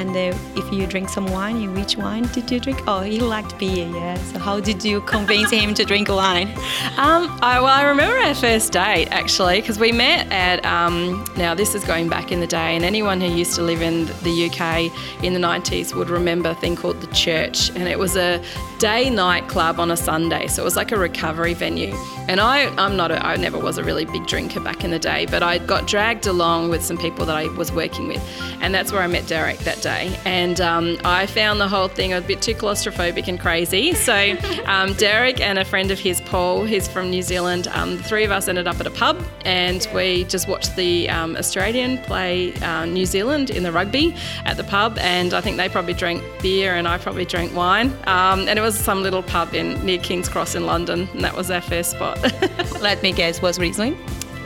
And 0.00 0.16
uh, 0.16 0.34
if 0.56 0.72
you 0.72 0.86
drink 0.86 1.10
some 1.10 1.26
wine, 1.26 1.60
you 1.60 1.70
which 1.70 1.98
wine 1.98 2.22
did 2.28 2.50
you 2.50 2.58
drink? 2.58 2.80
Oh, 2.86 3.02
he 3.02 3.20
liked 3.20 3.58
beer, 3.58 3.86
yeah. 3.86 4.14
So 4.32 4.38
how 4.38 4.58
did 4.58 4.82
you 4.82 5.00
convince 5.16 5.50
him 5.50 5.74
to 5.74 5.84
drink 5.84 6.08
wine? 6.08 6.48
Um, 6.96 7.28
I, 7.42 7.60
well, 7.60 7.66
I 7.66 7.82
remember 7.82 8.16
our 8.16 8.34
first 8.34 8.72
date 8.72 9.08
actually 9.10 9.60
because 9.60 9.78
we 9.78 9.92
met 9.92 10.26
at. 10.32 10.64
Um, 10.64 11.22
now 11.36 11.54
this 11.54 11.74
is 11.74 11.84
going 11.84 12.08
back 12.08 12.32
in 12.32 12.40
the 12.40 12.46
day, 12.46 12.74
and 12.76 12.82
anyone 12.82 13.20
who 13.20 13.26
used 13.26 13.54
to 13.56 13.62
live 13.62 13.82
in 13.82 14.06
the 14.22 14.48
UK 14.48 14.90
in 15.22 15.34
the 15.34 15.38
90s 15.38 15.94
would 15.94 16.08
remember 16.08 16.48
a 16.48 16.54
thing 16.54 16.76
called 16.76 17.02
the 17.02 17.12
Church, 17.14 17.68
and 17.68 17.86
it 17.86 17.98
was 17.98 18.16
a 18.16 18.42
day 18.78 19.10
night 19.10 19.48
club 19.48 19.78
on 19.78 19.90
a 19.90 19.96
Sunday. 19.98 20.46
So 20.46 20.62
it 20.62 20.64
was 20.64 20.76
like 20.76 20.92
a 20.92 20.96
recovery 20.96 21.52
venue. 21.52 21.94
And 22.26 22.40
I, 22.40 22.74
I'm 22.82 22.96
not. 22.96 23.10
A, 23.10 23.24
I 23.24 23.36
never 23.36 23.58
was 23.58 23.76
a 23.76 23.84
really 23.84 24.06
big 24.06 24.26
drinker 24.26 24.60
back 24.60 24.82
in 24.82 24.90
the 24.90 24.98
day, 24.98 25.26
but 25.26 25.42
I 25.42 25.58
got 25.58 25.86
dragged 25.86 26.26
along 26.26 26.70
with 26.70 26.82
some 26.82 26.96
people 26.96 27.26
that 27.26 27.36
I 27.36 27.48
was 27.48 27.70
working 27.70 28.08
with, 28.08 28.22
and 28.62 28.74
that's 28.74 28.92
where 28.92 29.02
I 29.02 29.06
met 29.06 29.26
Derek 29.26 29.58
that 29.58 29.82
day. 29.82 29.89
And 29.90 30.60
um, 30.60 30.98
I 31.04 31.26
found 31.26 31.60
the 31.60 31.68
whole 31.68 31.88
thing 31.88 32.12
a 32.12 32.20
bit 32.20 32.42
too 32.42 32.54
claustrophobic 32.54 33.28
and 33.28 33.38
crazy. 33.38 33.94
So 33.94 34.36
um, 34.66 34.92
Derek 34.94 35.40
and 35.40 35.58
a 35.58 35.64
friend 35.64 35.90
of 35.90 35.98
his, 35.98 36.20
Paul, 36.20 36.66
who's 36.66 36.88
from 36.88 37.10
New 37.10 37.22
Zealand, 37.22 37.68
um, 37.68 37.96
the 37.96 38.02
three 38.02 38.24
of 38.24 38.30
us 38.30 38.48
ended 38.48 38.66
up 38.66 38.80
at 38.80 38.86
a 38.86 38.90
pub, 38.90 39.22
and 39.44 39.86
we 39.94 40.24
just 40.24 40.48
watched 40.48 40.76
the 40.76 41.08
um, 41.10 41.36
Australian 41.36 41.98
play 41.98 42.54
uh, 42.56 42.84
New 42.84 43.06
Zealand 43.06 43.50
in 43.50 43.62
the 43.62 43.72
rugby 43.72 44.14
at 44.44 44.56
the 44.56 44.64
pub, 44.64 44.98
and 44.98 45.34
I 45.34 45.40
think 45.40 45.56
they 45.56 45.68
probably 45.68 45.94
drank 45.94 46.22
beer 46.42 46.74
and 46.74 46.86
I 46.88 46.98
probably 46.98 47.24
drank 47.24 47.54
wine. 47.54 47.88
Um, 48.06 48.48
and 48.48 48.58
it 48.58 48.62
was 48.62 48.78
some 48.78 49.02
little 49.02 49.22
pub 49.22 49.54
in 49.54 49.84
near 49.84 49.98
King's 49.98 50.28
Cross 50.28 50.54
in 50.54 50.66
London, 50.66 51.08
and 51.12 51.22
that 51.22 51.36
was 51.36 51.50
our 51.50 51.60
first 51.60 51.92
spot. 51.92 52.18
Let 52.80 53.02
me 53.02 53.12
guess, 53.12 53.42
was 53.42 53.58
Riesling? 53.58 53.96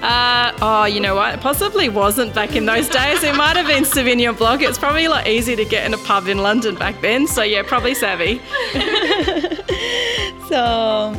Uh, 0.05 0.53
oh, 0.61 0.85
you 0.85 1.01
know 1.01 1.15
what? 1.15 1.33
It 1.33 1.41
possibly 1.41 1.89
wasn't 1.89 2.35
back 2.35 2.55
in 2.55 2.67
those 2.67 2.91
days. 2.91 3.23
It 3.23 3.35
might 3.37 3.57
have 3.57 3.67
been 3.67 3.85
Sauvignon 3.85 4.37
Blanc. 4.37 4.61
It's 4.61 4.77
probably 4.77 5.07
a 5.07 5.09
lot 5.09 5.27
easier 5.27 5.57
to 5.57 5.65
get 5.65 5.87
in 5.87 5.95
a 5.95 5.99
pub 5.99 6.29
in 6.29 6.37
London 6.39 6.75
back 6.75 7.01
then. 7.01 7.27
So 7.27 7.43
yeah, 7.43 7.63
probably 7.63 7.95
savvy. 7.95 8.39
so, 10.51 11.15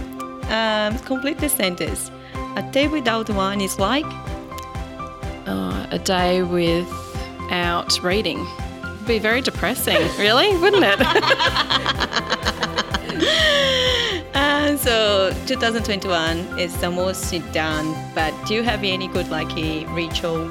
um, 0.50 1.00
complete 1.00 1.40
the 1.40 1.50
sentence. 1.50 2.12
A 2.58 2.72
day 2.72 2.88
without 2.88 3.28
wine 3.32 3.60
is 3.60 3.80
like 3.80 4.06
uh, 5.48 5.88
a 5.90 5.98
day 5.98 6.44
without 6.44 8.04
reading. 8.04 8.46
It'd 8.84 9.08
be 9.08 9.18
very 9.18 9.42
depressing, 9.42 9.98
really, 10.20 10.56
wouldn't 10.58 10.84
it? 10.86 11.00
Uh, 14.36 14.76
so 14.76 15.34
2021 15.46 16.60
is 16.60 16.84
almost 16.84 17.24
done, 17.54 17.96
but 18.14 18.34
do 18.46 18.54
you 18.54 18.64
have 18.64 18.84
any 18.84 19.08
good 19.08 19.30
a 19.58 19.86
ritual 19.86 20.50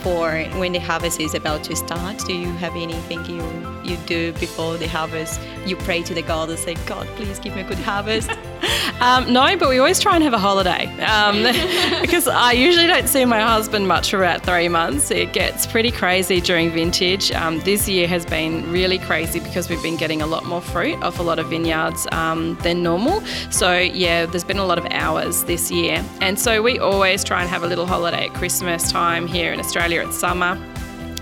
for 0.00 0.42
when 0.58 0.72
the 0.72 0.78
harvest 0.78 1.18
is 1.18 1.34
about 1.34 1.64
to 1.64 1.74
start? 1.74 2.18
Do 2.26 2.34
you 2.34 2.52
have 2.52 2.76
anything 2.76 3.24
you 3.24 3.42
you 3.84 3.96
do 4.04 4.32
before 4.34 4.76
the 4.76 4.86
harvest? 4.86 5.40
You 5.64 5.76
pray 5.76 6.02
to 6.02 6.12
the 6.12 6.20
God 6.20 6.50
and 6.50 6.58
say, 6.58 6.74
God, 6.84 7.06
please 7.16 7.38
give 7.38 7.54
me 7.54 7.62
a 7.62 7.64
good 7.64 7.78
harvest. 7.78 8.30
Um, 9.02 9.32
no, 9.32 9.56
but 9.56 9.68
we 9.68 9.78
always 9.78 9.98
try 9.98 10.14
and 10.14 10.22
have 10.22 10.32
a 10.32 10.38
holiday 10.38 10.86
um, 11.00 11.42
because 12.00 12.28
I 12.28 12.52
usually 12.52 12.86
don't 12.86 13.08
see 13.08 13.24
my 13.24 13.40
husband 13.40 13.88
much 13.88 14.10
for 14.10 14.18
about 14.18 14.44
three 14.44 14.68
months. 14.68 15.10
It 15.10 15.32
gets 15.32 15.66
pretty 15.66 15.90
crazy 15.90 16.40
during 16.40 16.70
vintage. 16.70 17.32
Um, 17.32 17.58
this 17.60 17.88
year 17.88 18.06
has 18.06 18.24
been 18.24 18.70
really 18.70 19.00
crazy 19.00 19.40
because 19.40 19.68
we've 19.68 19.82
been 19.82 19.96
getting 19.96 20.22
a 20.22 20.26
lot 20.26 20.44
more 20.44 20.60
fruit 20.60 21.02
off 21.02 21.18
a 21.18 21.22
lot 21.22 21.40
of 21.40 21.48
vineyards 21.48 22.06
um, 22.12 22.56
than 22.62 22.84
normal. 22.84 23.22
So, 23.50 23.76
yeah, 23.76 24.26
there's 24.26 24.44
been 24.44 24.58
a 24.58 24.66
lot 24.66 24.78
of 24.78 24.86
hours 24.92 25.42
this 25.44 25.68
year. 25.68 26.04
And 26.20 26.38
so 26.38 26.62
we 26.62 26.78
always 26.78 27.24
try 27.24 27.40
and 27.40 27.50
have 27.50 27.64
a 27.64 27.66
little 27.66 27.86
holiday 27.86 28.26
at 28.26 28.34
Christmas 28.34 28.92
time 28.92 29.26
here 29.26 29.52
in 29.52 29.58
Australia. 29.58 30.06
It's 30.06 30.16
summer. 30.16 30.56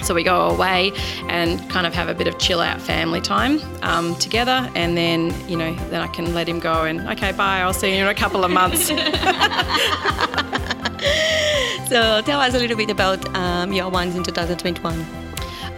So 0.02 0.14
we 0.14 0.22
go 0.22 0.48
away 0.48 0.92
and 1.28 1.68
kind 1.70 1.86
of 1.86 1.94
have 1.94 2.08
a 2.08 2.14
bit 2.14 2.26
of 2.26 2.38
chill 2.38 2.60
out 2.60 2.80
family 2.80 3.20
time 3.20 3.60
um, 3.82 4.14
together, 4.16 4.70
and 4.74 4.96
then 4.96 5.32
you 5.48 5.56
know 5.56 5.74
then 5.90 6.00
I 6.00 6.06
can 6.08 6.34
let 6.34 6.48
him 6.48 6.58
go 6.58 6.84
and 6.84 7.00
okay, 7.10 7.32
bye. 7.32 7.60
I'll 7.60 7.72
see 7.72 7.96
you 7.96 8.02
in 8.02 8.08
a 8.08 8.14
couple 8.14 8.44
of 8.44 8.50
months. 8.50 8.86
so 11.88 12.22
tell 12.22 12.40
us 12.40 12.54
a 12.54 12.58
little 12.58 12.76
bit 12.76 12.90
about 12.90 13.34
um, 13.34 13.72
your 13.72 13.88
wines 13.90 14.16
in 14.16 14.22
2021. 14.22 15.19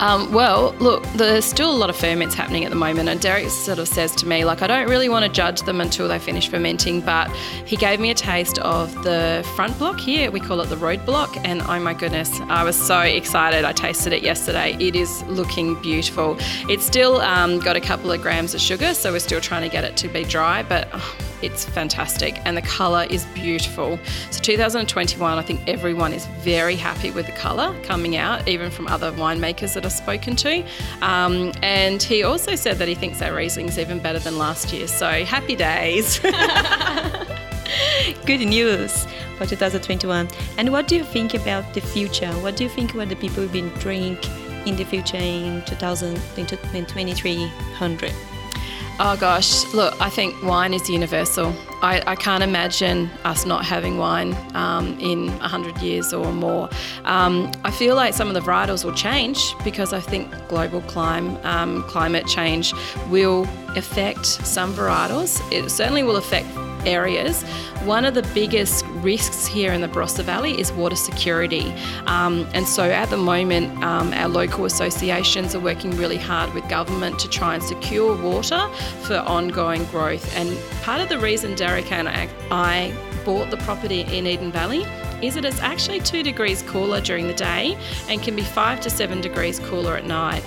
Um, 0.03 0.33
well, 0.33 0.75
look, 0.81 1.05
there's 1.13 1.45
still 1.45 1.71
a 1.71 1.79
lot 1.79 1.89
of 1.89 1.95
ferments 1.95 2.35
happening 2.35 2.65
at 2.65 2.71
the 2.71 2.77
moment, 2.77 3.09
and 3.09 3.21
Derek 3.21 3.49
sort 3.51 3.79
of 3.79 3.87
says 3.87 4.13
to 4.17 4.27
me, 4.27 4.45
like, 4.45 4.61
I 4.61 4.67
don't 4.67 4.89
really 4.89 5.09
want 5.09 5.25
to 5.25 5.31
judge 5.31 5.61
them 5.63 5.81
until 5.81 6.09
they 6.09 6.19
finish 6.19 6.49
fermenting, 6.49 7.03
but 7.03 7.31
he 7.65 7.77
gave 7.77 8.01
me 8.01 8.11
a 8.11 8.15
taste 8.15 8.59
of 8.59 8.93
the 9.05 9.49
front 9.55 9.79
block 9.79 10.01
here. 10.01 10.33
We 10.33 10.41
call 10.41 10.61
it 10.61 10.69
the 10.71 10.77
road 10.77 11.07
block, 11.07 11.37
and 11.45 11.63
oh 11.63 11.79
my 11.79 11.95
goodness, 11.95 12.41
I 12.49 12.65
was 12.65 12.75
so 12.75 12.99
excited. 12.99 13.65
I 13.65 13.73
tasted 13.73 14.13
it 14.13 14.25
yesterday. 14.25 14.77
It 14.81 14.97
is 14.97 15.23
looking 15.29 15.81
beautiful. 15.81 16.37
It's 16.69 16.85
still 16.85 17.21
um, 17.21 17.61
got 17.61 17.77
a 17.77 17.81
couple 17.81 18.11
of 18.11 18.21
grams 18.21 18.55
of 18.55 18.61
sugar, 18.61 18.95
so 18.95 19.13
we're 19.13 19.21
still 19.21 19.41
trying 19.41 19.63
to 19.63 19.69
get 19.69 19.85
it 19.85 19.97
to 19.99 20.09
be 20.09 20.25
dry, 20.25 20.65
but. 20.65 20.89
Oh, 20.93 21.17
it's 21.43 21.65
fantastic 21.65 22.41
and 22.45 22.57
the 22.57 22.63
colour 22.63 23.07
is 23.11 23.25
beautiful. 23.27 23.99
So 24.31 24.41
2021, 24.41 25.39
I 25.39 25.43
think 25.43 25.61
everyone 25.67 26.13
is 26.13 26.27
very 26.41 26.77
happy 26.77 27.11
with 27.11 27.27
the 27.27 27.33
colour 27.33 27.77
coming 27.83 28.17
out, 28.17 28.47
even 28.49 28.71
from 28.71 28.87
other 28.89 29.13
winemakers 29.13 29.75
that 29.75 29.85
I've 29.85 29.93
spoken 29.93 30.37
to. 30.37 30.65
Um, 31.03 31.53
and 31.63 32.03
he 32.03 32.23
also 32.23 32.55
said 32.55 32.79
that 32.79 32.89
he 32.89 32.95
thinks 32.95 33.21
our 33.23 33.33
Riesling's 33.33 33.79
even 33.79 33.99
better 33.99 34.19
than 34.19 34.39
last 34.39 34.73
year. 34.73 34.87
So 34.87 35.25
happy 35.25 35.57
days. 35.57 36.19
Good 38.27 38.41
news 38.41 39.07
for 39.37 39.47
2021. 39.47 40.29
And 40.59 40.73
what 40.73 40.89
do 40.89 40.97
you 40.97 41.05
think 41.05 41.35
about 41.35 41.75
the 41.75 41.81
future? 41.81 42.31
What 42.41 42.57
do 42.57 42.65
you 42.65 42.71
think 42.71 42.93
what 42.93 43.09
the 43.09 43.17
people 43.17 43.47
will 43.47 43.69
drink 43.79 44.29
in 44.67 44.77
the 44.77 44.85
future 44.85 45.17
in 45.17 45.63
2023? 45.65 48.32
Oh 49.01 49.17
gosh, 49.19 49.65
look, 49.73 49.99
I 50.01 50.11
think 50.11 50.41
wine 50.43 50.75
is 50.75 50.89
universal. 50.89 51.55
I, 51.81 52.03
I 52.07 52.15
can't 52.15 52.43
imagine 52.43 53.11
us 53.25 53.45
not 53.47 53.65
having 53.65 53.97
wine 53.99 54.37
um, 54.55 54.99
in 55.01 55.29
100 55.39 55.79
years 55.79 56.13
or 56.13 56.31
more. 56.33 56.69
Um, 57.05 57.51
I 57.65 57.71
feel 57.71 57.97
like 57.97 58.15
some 58.15 58.29
of 58.29 58.35
the 58.35 58.41
varietals 58.41 58.85
will 58.85 58.95
change 58.95 59.55
because 59.65 59.93
I 59.93 60.01
think 60.01 60.31
global 60.49 60.83
climb, 60.83 61.37
um, 61.45 61.83
climate 61.85 62.27
change 62.27 62.75
will 63.09 63.49
affect 63.77 64.27
some 64.27 64.73
varietals. 64.75 65.41
It 65.51 65.69
certainly 65.71 66.03
will 66.03 66.17
affect 66.17 66.47
areas. 66.87 67.43
One 67.85 68.05
of 68.05 68.15
the 68.15 68.23
biggest 68.35 68.85
risks 69.01 69.47
here 69.47 69.73
in 69.73 69.81
the 69.81 69.89
Barossa 69.89 70.23
Valley 70.23 70.61
is 70.61 70.73
water 70.73 70.97
security. 70.97 71.73
Um, 72.07 72.47
and 72.55 72.67
so 72.67 72.85
at 72.85 73.11
the 73.11 73.17
moment, 73.17 73.83
um, 73.83 74.13
our 74.13 74.29
local 74.29 74.65
associations 74.65 75.55
are 75.55 75.61
working 75.61 75.91
really 75.97 76.17
hard 76.17 76.53
with 76.55 76.69
government 76.69 77.19
to 77.21 77.29
try 77.29 77.55
and 77.55 77.63
secure 77.63 78.17
water 78.23 78.69
for 79.03 79.17
ongoing 79.17 79.85
growth. 79.87 80.37
And 80.37 80.57
part 80.83 81.01
of 81.01 81.09
the 81.09 81.19
reason 81.19 81.55
Derek 81.55 81.91
and 81.91 82.09
I 82.09 82.95
bought 83.25 83.51
the 83.51 83.57
property 83.59 84.03
in 84.03 84.27
Eden 84.27 84.53
Valley 84.53 84.85
is 85.23 85.35
that 85.35 85.45
it's 85.45 85.61
actually 85.61 86.01
two 86.01 86.23
degrees 86.23 86.63
cooler 86.63 87.01
during 87.01 87.29
the 87.29 87.35
day 87.35 87.79
and 88.09 88.21
can 88.23 88.35
be 88.35 88.43
five 88.43 88.81
to 88.81 88.91
seven 88.91 89.21
degrees 89.21 89.59
cooler 89.61 89.97
at 89.97 90.05
night. 90.05 90.43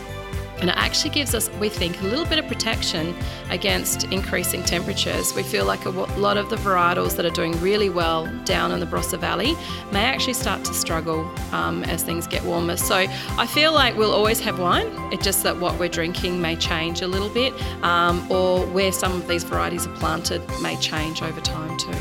And 0.59 0.69
it 0.69 0.75
actually 0.77 1.09
gives 1.09 1.35
us, 1.35 1.49
we 1.59 1.69
think, 1.69 2.01
a 2.01 2.05
little 2.05 2.25
bit 2.25 2.39
of 2.39 2.47
protection 2.47 3.15
against 3.49 4.05
increasing 4.05 4.63
temperatures. 4.63 5.33
We 5.35 5.43
feel 5.43 5.65
like 5.65 5.85
a 5.85 5.89
lot 5.89 6.37
of 6.37 6.49
the 6.49 6.55
varietals 6.55 7.15
that 7.17 7.25
are 7.25 7.29
doing 7.31 7.59
really 7.61 7.89
well 7.89 8.25
down 8.45 8.71
in 8.71 8.79
the 8.79 8.85
Barossa 8.85 9.19
Valley 9.19 9.53
may 9.91 10.05
actually 10.05 10.33
start 10.33 10.63
to 10.65 10.73
struggle 10.73 11.29
um, 11.51 11.83
as 11.83 12.03
things 12.03 12.25
get 12.25 12.43
warmer. 12.43 12.77
So 12.77 13.05
I 13.37 13.47
feel 13.47 13.73
like 13.73 13.97
we'll 13.97 14.13
always 14.13 14.39
have 14.41 14.59
wine, 14.59 14.87
it's 15.11 15.23
just 15.23 15.43
that 15.43 15.59
what 15.59 15.77
we're 15.79 15.89
drinking 15.89 16.41
may 16.41 16.55
change 16.55 17.01
a 17.01 17.07
little 17.07 17.29
bit, 17.29 17.53
um, 17.83 18.29
or 18.31 18.65
where 18.67 18.91
some 18.91 19.11
of 19.13 19.27
these 19.27 19.43
varieties 19.43 19.85
are 19.87 19.95
planted 19.95 20.41
may 20.61 20.77
change 20.77 21.21
over 21.21 21.41
time 21.41 21.77
too. 21.77 21.91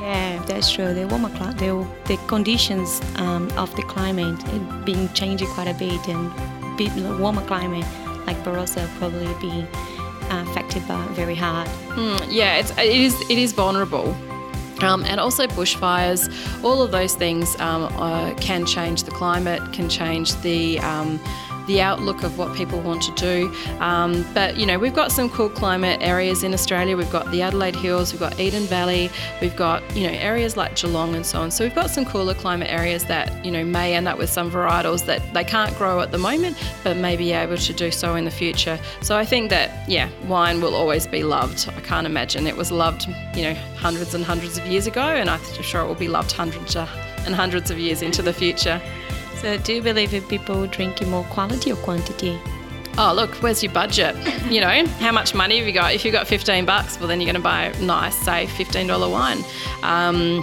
Yeah, 0.00 0.42
that's 0.46 0.72
true. 0.72 0.92
The 0.92 1.06
warmer 1.06 1.28
the, 1.28 1.86
the 2.06 2.16
conditions 2.26 3.00
um, 3.16 3.50
of 3.56 3.74
the 3.76 3.82
climate 3.82 4.38
being 4.84 5.08
changing 5.12 5.48
quite 5.48 5.68
a 5.68 5.74
bit, 5.74 6.08
and 6.08 6.30
bit 6.88 7.18
warmer 7.18 7.44
climate 7.44 7.84
like 8.26 8.38
Barossa 8.38 8.88
probably 8.98 9.26
be 9.40 9.66
uh, 10.30 10.44
affected 10.48 10.86
by 10.88 11.04
very 11.08 11.34
hard. 11.34 11.68
Mm, 11.96 12.26
yeah, 12.30 12.56
it's, 12.56 12.70
it 12.78 12.86
is 12.86 13.20
it 13.28 13.38
is 13.38 13.52
vulnerable. 13.52 14.16
Um, 14.82 15.04
and 15.04 15.20
also 15.20 15.46
bushfires, 15.46 16.22
all 16.64 16.80
of 16.80 16.90
those 16.90 17.14
things 17.14 17.54
um, 17.60 17.82
uh, 18.00 18.32
can 18.36 18.64
change 18.64 19.02
the 19.02 19.10
climate, 19.10 19.60
can 19.74 19.90
change 19.90 20.34
the 20.40 20.78
um, 20.78 21.20
the 21.70 21.80
outlook 21.80 22.24
of 22.24 22.36
what 22.36 22.52
people 22.56 22.80
want 22.80 23.00
to 23.00 23.12
do. 23.12 23.54
Um, 23.78 24.26
but 24.34 24.56
you 24.56 24.66
know, 24.66 24.76
we've 24.76 24.94
got 24.94 25.12
some 25.12 25.30
cool 25.30 25.48
climate 25.48 26.00
areas 26.02 26.42
in 26.42 26.52
Australia. 26.52 26.96
We've 26.96 27.12
got 27.12 27.30
the 27.30 27.42
Adelaide 27.42 27.76
Hills, 27.76 28.12
we've 28.12 28.18
got 28.18 28.40
Eden 28.40 28.64
Valley, 28.64 29.08
we've 29.40 29.54
got 29.54 29.80
you 29.96 30.04
know 30.08 30.12
areas 30.12 30.56
like 30.56 30.74
Geelong 30.74 31.14
and 31.14 31.24
so 31.24 31.40
on. 31.40 31.52
So 31.52 31.64
we've 31.64 31.74
got 31.74 31.88
some 31.88 32.04
cooler 32.04 32.34
climate 32.34 32.70
areas 32.70 33.04
that 33.04 33.44
you 33.44 33.52
know 33.52 33.64
may 33.64 33.94
end 33.94 34.08
up 34.08 34.18
with 34.18 34.30
some 34.30 34.50
varietals 34.50 35.06
that 35.06 35.22
they 35.32 35.44
can't 35.44 35.72
grow 35.78 36.00
at 36.00 36.10
the 36.10 36.18
moment, 36.18 36.56
but 36.82 36.96
may 36.96 37.16
be 37.16 37.30
able 37.32 37.56
to 37.56 37.72
do 37.72 37.92
so 37.92 38.16
in 38.16 38.24
the 38.24 38.32
future. 38.32 38.76
So 39.00 39.16
I 39.16 39.24
think 39.24 39.50
that 39.50 39.88
yeah, 39.88 40.08
wine 40.26 40.60
will 40.60 40.74
always 40.74 41.06
be 41.06 41.22
loved. 41.22 41.68
I 41.68 41.80
can't 41.82 42.06
imagine 42.06 42.48
it 42.48 42.56
was 42.56 42.72
loved 42.72 43.06
you 43.36 43.42
know 43.42 43.54
hundreds 43.76 44.12
and 44.12 44.24
hundreds 44.24 44.58
of 44.58 44.66
years 44.66 44.88
ago, 44.88 45.06
and 45.20 45.30
I'm 45.30 45.40
sure 45.62 45.82
it 45.82 45.86
will 45.86 45.94
be 45.94 46.08
loved 46.08 46.32
hundreds 46.32 46.74
and 46.74 47.32
hundreds 47.32 47.70
of 47.70 47.78
years 47.78 48.02
into 48.02 48.22
the 48.22 48.32
future. 48.32 48.82
So, 49.40 49.56
do 49.58 49.74
you 49.74 49.82
believe 49.82 50.12
in 50.12 50.22
people 50.24 50.66
drinking 50.66 51.10
more 51.10 51.24
quality 51.24 51.72
or 51.72 51.76
quantity? 51.76 52.38
oh, 52.98 53.14
look, 53.14 53.34
where's 53.36 53.62
your 53.62 53.72
budget? 53.72 54.14
You 54.50 54.60
know, 54.60 54.84
how 54.98 55.12
much 55.12 55.32
money 55.32 55.58
have 55.58 55.66
you 55.66 55.72
got? 55.72 55.94
If 55.94 56.04
you've 56.04 56.12
got 56.12 56.26
15 56.26 56.66
bucks, 56.66 56.98
well, 56.98 57.06
then 57.06 57.20
you're 57.20 57.26
going 57.26 57.36
to 57.36 57.40
buy 57.40 57.72
nice, 57.80 58.16
say, 58.16 58.46
$15 58.46 59.10
wine. 59.10 59.44
Um, 59.84 60.42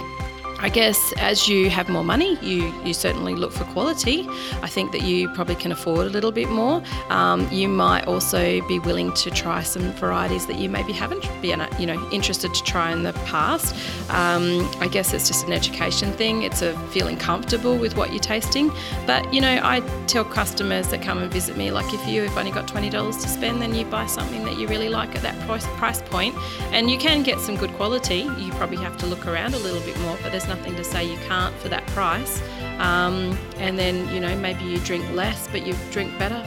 I 0.60 0.68
guess 0.68 1.12
as 1.18 1.48
you 1.48 1.70
have 1.70 1.88
more 1.88 2.02
money, 2.02 2.36
you, 2.42 2.74
you 2.84 2.92
certainly 2.92 3.34
look 3.36 3.52
for 3.52 3.64
quality. 3.64 4.26
I 4.60 4.68
think 4.68 4.90
that 4.90 5.02
you 5.02 5.28
probably 5.30 5.54
can 5.54 5.70
afford 5.70 6.06
a 6.06 6.10
little 6.10 6.32
bit 6.32 6.48
more. 6.48 6.82
Um, 7.10 7.48
you 7.52 7.68
might 7.68 8.06
also 8.08 8.60
be 8.66 8.80
willing 8.80 9.12
to 9.14 9.30
try 9.30 9.62
some 9.62 9.92
varieties 9.92 10.46
that 10.46 10.58
you 10.58 10.68
maybe 10.68 10.92
haven't 10.92 11.22
been 11.40 11.64
you 11.78 11.86
know 11.86 12.08
interested 12.10 12.52
to 12.54 12.62
try 12.64 12.90
in 12.90 13.04
the 13.04 13.12
past. 13.24 13.74
Um, 14.10 14.68
I 14.80 14.88
guess 14.88 15.14
it's 15.14 15.28
just 15.28 15.46
an 15.46 15.52
education 15.52 16.12
thing. 16.12 16.42
It's 16.42 16.60
a 16.60 16.76
feeling 16.88 17.16
comfortable 17.16 17.76
with 17.76 17.96
what 17.96 18.10
you're 18.10 18.18
tasting. 18.18 18.72
But 19.06 19.32
you 19.32 19.40
know, 19.40 19.60
I 19.62 19.80
tell 20.08 20.24
customers 20.24 20.88
that 20.88 21.02
come 21.02 21.18
and 21.18 21.32
visit 21.32 21.56
me, 21.56 21.70
like 21.70 21.92
if 21.94 22.04
you 22.08 22.22
have 22.22 22.36
only 22.36 22.50
got 22.50 22.66
twenty 22.66 22.90
dollars 22.90 23.16
to 23.18 23.28
spend, 23.28 23.62
then 23.62 23.74
you 23.74 23.84
buy 23.84 24.06
something 24.06 24.44
that 24.44 24.58
you 24.58 24.66
really 24.66 24.88
like 24.88 25.14
at 25.14 25.22
that 25.22 25.38
price 25.46 25.66
price 25.76 26.02
point, 26.02 26.34
and 26.72 26.90
you 26.90 26.98
can 26.98 27.22
get 27.22 27.38
some 27.38 27.56
good 27.56 27.70
quality. 27.74 28.28
You 28.38 28.50
probably 28.52 28.78
have 28.78 28.96
to 28.98 29.06
look 29.06 29.26
around 29.28 29.54
a 29.54 29.58
little 29.58 29.82
bit 29.82 29.98
more, 30.00 30.16
but 30.20 30.32
there's 30.32 30.47
nothing 30.48 30.74
to 30.76 30.84
say 30.84 31.04
you 31.04 31.18
can't 31.28 31.54
for 31.56 31.68
that 31.68 31.86
price. 31.88 32.42
Um, 32.78 33.36
and 33.58 33.78
then, 33.78 34.08
you 34.12 34.20
know, 34.20 34.36
maybe 34.36 34.64
you 34.64 34.78
drink 34.78 35.08
less, 35.12 35.48
but 35.48 35.66
you 35.66 35.74
drink 35.90 36.18
better. 36.18 36.42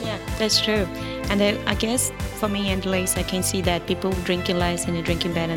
Yeah, 0.00 0.18
that's 0.38 0.60
true. 0.60 0.86
And 1.30 1.40
I 1.42 1.74
guess 1.74 2.10
for 2.40 2.48
me 2.48 2.70
and 2.70 2.84
Liz, 2.84 3.16
I 3.16 3.22
can 3.22 3.42
see 3.42 3.60
that 3.62 3.86
people 3.86 4.12
drinking 4.24 4.58
less 4.58 4.86
and 4.86 5.04
drinking 5.04 5.34
better 5.34 5.56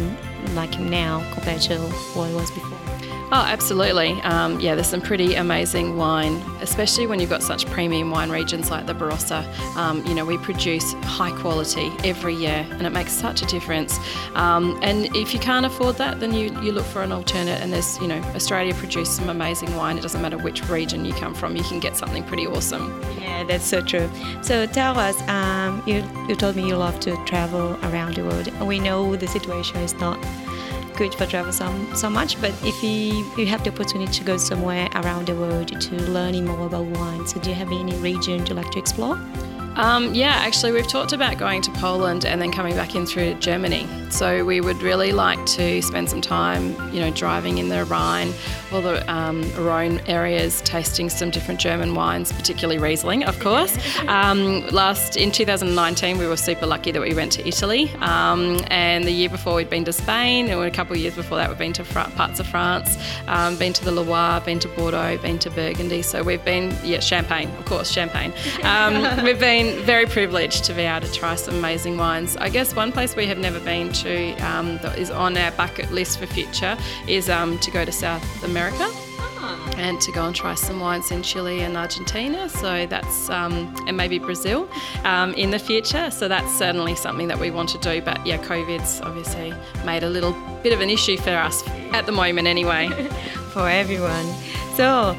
like 0.53 0.79
now 0.79 1.23
compared 1.33 1.61
to 1.61 1.79
what 2.13 2.29
it 2.29 2.35
was 2.35 2.51
before. 2.51 2.84
Oh, 3.31 3.43
absolutely. 3.45 4.11
Um, 4.21 4.59
yeah, 4.59 4.75
there's 4.75 4.87
some 4.87 5.01
pretty 5.01 5.33
amazing 5.33 5.97
wine, 5.97 6.35
especially 6.61 7.07
when 7.07 7.19
you've 7.19 7.29
got 7.29 7.41
such 7.41 7.65
premium 7.65 8.11
wine 8.11 8.29
regions 8.29 8.69
like 8.69 8.85
the 8.85 8.93
Barossa. 8.93 9.43
Um, 9.75 10.05
you 10.05 10.13
know, 10.13 10.23
we 10.23 10.37
produce 10.37 10.93
high 11.03 11.31
quality 11.31 11.91
every 12.03 12.35
year, 12.35 12.65
and 12.71 12.83
it 12.83 12.91
makes 12.91 13.11
such 13.11 13.41
a 13.41 13.45
difference. 13.47 13.97
Um, 14.35 14.79
and 14.83 15.07
if 15.15 15.33
you 15.33 15.39
can't 15.39 15.65
afford 15.65 15.97
that, 15.97 16.19
then 16.19 16.33
you, 16.33 16.51
you 16.61 16.71
look 16.71 16.85
for 16.85 17.01
an 17.01 17.11
alternate. 17.11 17.61
And 17.61 17.73
there's, 17.73 17.99
you 17.99 18.07
know, 18.07 18.21
Australia 18.35 18.75
produces 18.75 19.15
some 19.15 19.29
amazing 19.29 19.75
wine. 19.75 19.97
It 19.97 20.01
doesn't 20.01 20.21
matter 20.21 20.37
which 20.37 20.67
region 20.69 21.03
you 21.03 21.13
come 21.13 21.33
from, 21.33 21.55
you 21.55 21.63
can 21.63 21.79
get 21.79 21.97
something 21.97 22.23
pretty 22.23 22.45
awesome. 22.45 23.01
Yeah, 23.19 23.43
that's 23.43 23.65
so 23.65 23.81
true. 23.81 24.07
So 24.43 24.67
tell 24.67 24.99
us, 24.99 25.19
um, 25.27 25.81
you, 25.87 26.03
you 26.29 26.35
told 26.35 26.55
me 26.55 26.67
you 26.67 26.77
love 26.77 26.99
to 27.01 27.17
travel 27.25 27.77
around 27.83 28.15
the 28.15 28.23
world. 28.23 28.47
We 28.61 28.79
know 28.79 29.15
the 29.15 29.27
situation 29.27 29.77
is 29.77 29.95
not 29.95 30.23
good 30.95 31.13
for 31.13 31.25
travel 31.25 31.51
so, 31.51 31.93
so 31.93 32.09
much, 32.09 32.39
but 32.41 32.51
if 32.63 32.81
you, 32.83 33.29
you 33.37 33.45
have 33.45 33.63
the 33.63 33.71
opportunity 33.71 34.11
to 34.11 34.23
go 34.23 34.37
somewhere 34.37 34.89
around 34.95 35.27
the 35.27 35.35
world 35.35 35.79
to 35.79 35.95
learn 36.11 36.45
more 36.45 36.67
about 36.67 36.85
wine, 36.85 37.27
so 37.27 37.39
do 37.39 37.49
you 37.49 37.55
have 37.55 37.71
any 37.71 37.95
region 37.97 38.45
you 38.45 38.53
like 38.53 38.71
to 38.71 38.79
explore? 38.79 39.19
Um, 39.75 40.13
yeah, 40.13 40.35
actually, 40.35 40.71
we've 40.71 40.87
talked 40.87 41.11
about 41.11 41.37
going 41.37 41.61
to 41.61 41.71
Poland 41.71 42.25
and 42.25 42.41
then 42.41 42.51
coming 42.51 42.75
back 42.75 42.95
in 42.95 43.05
through 43.05 43.33
Germany. 43.35 43.87
So 44.09 44.45
we 44.45 44.61
would 44.61 44.81
really 44.81 45.11
like 45.11 45.43
to 45.47 45.81
spend 45.81 46.09
some 46.09 46.21
time, 46.21 46.71
you 46.93 47.01
know, 47.01 47.11
driving 47.11 47.57
in 47.57 47.67
the 47.67 47.83
Rhine 47.85 48.33
or 48.71 48.81
the 48.81 49.11
um, 49.11 49.43
Rhone 49.55 49.99
areas, 50.07 50.61
tasting 50.61 51.09
some 51.09 51.29
different 51.29 51.59
German 51.59 51.95
wines, 51.95 52.31
particularly 52.31 52.79
Riesling, 52.79 53.23
of 53.23 53.39
course. 53.39 53.77
Um, 54.05 54.65
last 54.67 55.17
in 55.17 55.31
2019, 55.31 56.17
we 56.17 56.27
were 56.27 56.37
super 56.37 56.65
lucky 56.65 56.91
that 56.91 57.01
we 57.01 57.13
went 57.13 57.31
to 57.33 57.47
Italy, 57.47 57.91
um, 58.01 58.59
and 58.67 59.03
the 59.03 59.11
year 59.11 59.29
before 59.29 59.55
we'd 59.55 59.69
been 59.69 59.83
to 59.85 59.93
Spain, 59.93 60.47
and 60.49 60.61
a 60.61 60.71
couple 60.71 60.95
of 60.95 61.01
years 61.01 61.15
before 61.15 61.37
that 61.37 61.49
we've 61.49 61.57
been 61.57 61.73
to 61.73 61.83
parts 61.83 62.39
of 62.39 62.47
France, 62.47 62.97
um, 63.27 63.57
been 63.57 63.73
to 63.73 63.83
the 63.83 63.91
Loire, 63.91 64.41
been 64.41 64.59
to 64.59 64.67
Bordeaux, 64.69 65.17
been 65.17 65.39
to 65.39 65.49
Burgundy. 65.49 66.01
So 66.01 66.23
we've 66.23 66.43
been, 66.45 66.75
yeah, 66.83 66.99
Champagne, 66.99 67.49
of 67.57 67.65
course, 67.65 67.91
Champagne. 67.91 68.33
Um, 68.65 69.23
we've 69.23 69.39
been 69.39 69.64
been 69.65 69.83
very 69.83 70.05
privileged 70.05 70.63
to 70.65 70.73
be 70.73 70.81
able 70.81 71.07
to 71.07 71.13
try 71.13 71.35
some 71.35 71.55
amazing 71.55 71.97
wines. 71.97 72.37
I 72.37 72.49
guess 72.49 72.75
one 72.75 72.91
place 72.91 73.15
we 73.15 73.25
have 73.27 73.37
never 73.37 73.59
been 73.59 73.91
to 73.93 74.33
um, 74.37 74.77
that 74.77 74.97
is 74.97 75.09
on 75.09 75.35
our 75.37 75.51
bucket 75.51 75.91
list 75.91 76.19
for 76.19 76.27
future 76.27 76.77
is 77.07 77.29
um, 77.29 77.57
to 77.59 77.71
go 77.71 77.83
to 77.83 77.91
South 77.91 78.43
America 78.43 78.87
and 79.77 79.99
to 80.01 80.11
go 80.11 80.25
and 80.25 80.35
try 80.35 80.53
some 80.53 80.79
wines 80.79 81.11
in 81.11 81.23
Chile 81.23 81.61
and 81.61 81.77
Argentina. 81.77 82.47
So 82.47 82.85
that's 82.85 83.29
um, 83.29 83.73
and 83.87 83.97
maybe 83.97 84.19
Brazil 84.19 84.69
um, 85.03 85.33
in 85.33 85.49
the 85.49 85.59
future. 85.59 86.11
So 86.11 86.27
that's 86.27 86.53
certainly 86.55 86.95
something 86.95 87.27
that 87.27 87.39
we 87.39 87.49
want 87.49 87.69
to 87.69 87.79
do. 87.79 88.01
But 88.01 88.25
yeah, 88.25 88.37
COVID's 88.37 89.01
obviously 89.01 89.53
made 89.83 90.03
a 90.03 90.09
little 90.09 90.33
bit 90.61 90.73
of 90.73 90.81
an 90.81 90.89
issue 90.89 91.17
for 91.17 91.31
us 91.31 91.67
at 91.91 92.05
the 92.05 92.11
moment, 92.11 92.47
anyway. 92.47 92.89
for 93.51 93.67
everyone. 93.67 94.25
So 94.75 95.17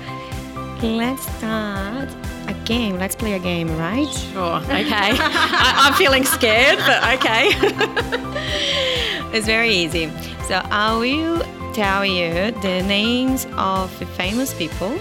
let's 0.82 1.22
start 1.38 2.25
a 2.48 2.54
game. 2.64 2.98
Let's 2.98 3.14
play 3.14 3.34
a 3.34 3.38
game, 3.38 3.68
right? 3.78 4.08
Sure. 4.32 4.60
Okay. 4.76 5.12
I, 5.18 5.88
am 5.88 5.94
feeling 5.94 6.24
scared, 6.24 6.78
but 6.78 7.02
okay. 7.14 7.48
it's 9.36 9.46
very 9.46 9.70
easy. 9.70 10.10
So 10.46 10.60
I 10.70 10.96
will 10.96 11.42
tell 11.72 12.04
you 12.04 12.52
the 12.62 12.82
names 12.82 13.46
of 13.56 13.90
famous 14.16 14.52
people, 14.54 14.98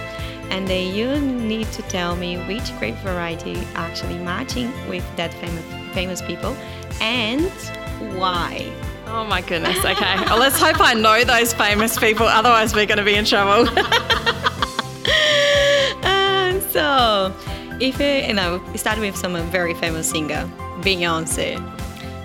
and 0.50 0.68
then 0.68 0.96
you 0.96 1.20
need 1.20 1.72
to 1.74 1.82
tell 1.84 2.16
me 2.16 2.38
which 2.48 2.78
grape 2.80 2.96
variety 2.96 3.58
actually 3.76 4.18
matching 4.20 4.72
with 4.90 5.04
that 5.18 5.34
famous 5.34 5.66
famous 5.94 6.22
people, 6.22 6.56
and 7.02 7.52
why. 8.18 8.72
Oh 9.08 9.24
my 9.24 9.42
goodness. 9.42 9.78
Okay. 9.78 10.16
well, 10.26 10.40
let's 10.40 10.60
hope 10.60 10.80
I 10.80 10.94
know 10.94 11.24
those 11.24 11.54
famous 11.54 11.98
people. 11.98 12.26
Otherwise, 12.26 12.74
we're 12.74 12.86
going 12.86 12.98
to 12.98 13.04
be 13.04 13.16
in 13.16 13.26
trouble. 13.26 13.70
So, 16.86 17.34
if 17.80 18.00
it, 18.00 18.28
you 18.28 18.34
know, 18.34 18.62
start 18.76 19.00
with 19.00 19.16
some 19.16 19.36
very 19.50 19.74
famous 19.74 20.10
singer, 20.10 20.50
Beyonce. 20.82 21.58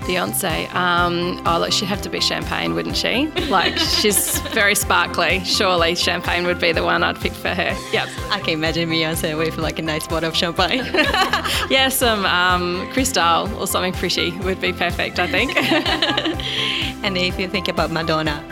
Beyonce. 0.01 0.73
Um, 0.75 1.41
oh, 1.47 1.59
look, 1.61 1.73
she'd 1.73 1.87
have 1.87 2.03
to 2.03 2.11
be 2.11 2.21
champagne, 2.21 2.75
wouldn't 2.75 2.97
she? 2.97 3.29
Like, 3.49 3.77
she's 3.79 4.41
very 4.53 4.75
sparkly. 4.75 5.41
Surely 5.45 5.95
champagne 5.95 6.45
would 6.45 6.61
be 6.61 6.73
the 6.73 6.83
one 6.83 7.03
I'd 7.03 7.21
pick 7.21 7.33
for 7.33 7.49
her. 7.49 7.75
Yep. 7.93 8.09
I 8.31 8.41
can 8.41 8.55
imagine 8.55 8.89
Beyonce 8.89 9.37
with 9.39 9.57
like 9.57 9.79
a 9.79 9.83
nice 9.83 10.07
bottle 10.07 10.29
of 10.29 10.37
champagne. 10.37 10.85
yeah, 11.71 11.89
some 11.89 12.27
um, 12.27 12.89
Cristal 12.93 13.49
or 13.59 13.67
something 13.67 13.93
pretty 13.95 14.33
would 14.41 14.61
be 14.61 14.73
perfect, 14.73 15.19
I 15.19 15.27
think. 15.27 15.57
and 17.05 17.17
if 17.17 17.39
you 17.39 17.49
think 17.49 17.69
about 17.69 17.91
Madonna, 17.91 18.43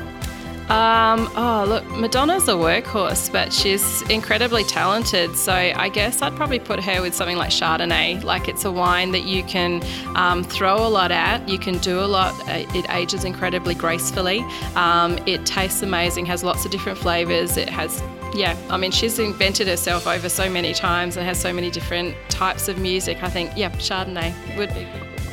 um, 0.71 1.31
oh, 1.35 1.65
look, 1.67 1.87
Madonna's 1.97 2.47
a 2.47 2.53
workhorse, 2.53 3.33
but 3.33 3.53
she's 3.53 4.03
incredibly 4.11 4.65
talented. 4.65 5.35
So 5.35 5.53
I 5.53 5.89
guess 5.89 6.21
I'd 6.21 6.37
probably 6.37 6.59
put 6.59 6.83
her 6.85 7.01
with 7.01 7.15
something 7.15 7.39
like 7.39 7.51
Chardonnay. 7.51 8.23
Like 8.23 8.49
it's 8.49 8.67
a 8.67 8.71
wine 8.71 9.13
that 9.13 9.25
you 9.25 9.43
can 9.45 9.83
um, 10.15 10.45
throw 10.45 10.77
a 10.77 10.89
lot 10.89 11.11
at, 11.11 11.49
you 11.49 11.59
can 11.59 11.79
do 11.79 12.01
a 12.01 12.07
lot. 12.07 12.35
Uh, 12.49 12.67
it 12.75 12.89
ages 12.91 13.25
incredibly 13.25 13.75
gracefully. 13.75 14.41
Um, 14.75 15.19
it 15.27 15.47
tastes 15.47 15.83
amazing, 15.83 16.27
has 16.27 16.45
lots 16.45 16.67
of 16.67 16.71
different 16.71 16.99
flavours. 16.99 17.57
It 17.57 17.71
has 17.71 18.03
yeah, 18.35 18.55
I 18.69 18.77
mean, 18.77 18.91
she's 18.91 19.19
invented 19.19 19.69
herself 19.69 20.07
over 20.07 20.29
so 20.29 20.51
many 20.51 20.75
times 20.75 21.17
and 21.17 21.25
has 21.25 21.41
so 21.41 21.51
many 21.51 21.71
different 21.71 22.15
types 22.29 22.69
of 22.69 22.79
music. 22.79 23.23
I 23.23 23.31
think, 23.31 23.53
yeah, 23.57 23.71
Chardonnay 23.71 24.35
would 24.59 24.69
be. 24.75 24.81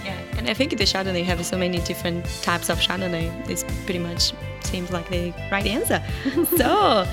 Yeah, 0.06 0.18
and 0.38 0.50
I 0.50 0.54
think 0.54 0.72
the 0.72 0.86
Chardonnay 0.86 1.26
have 1.26 1.46
so 1.46 1.58
many 1.58 1.80
different 1.80 2.26
types 2.42 2.70
of 2.70 2.78
Chardonnay. 2.78 3.50
It's 3.50 3.66
pretty 3.84 4.00
much 4.00 4.34
seems 4.76 4.92
like 4.92 5.08
the 5.10 5.34
right 5.50 5.66
answer. 5.66 6.04
so, 6.58 7.08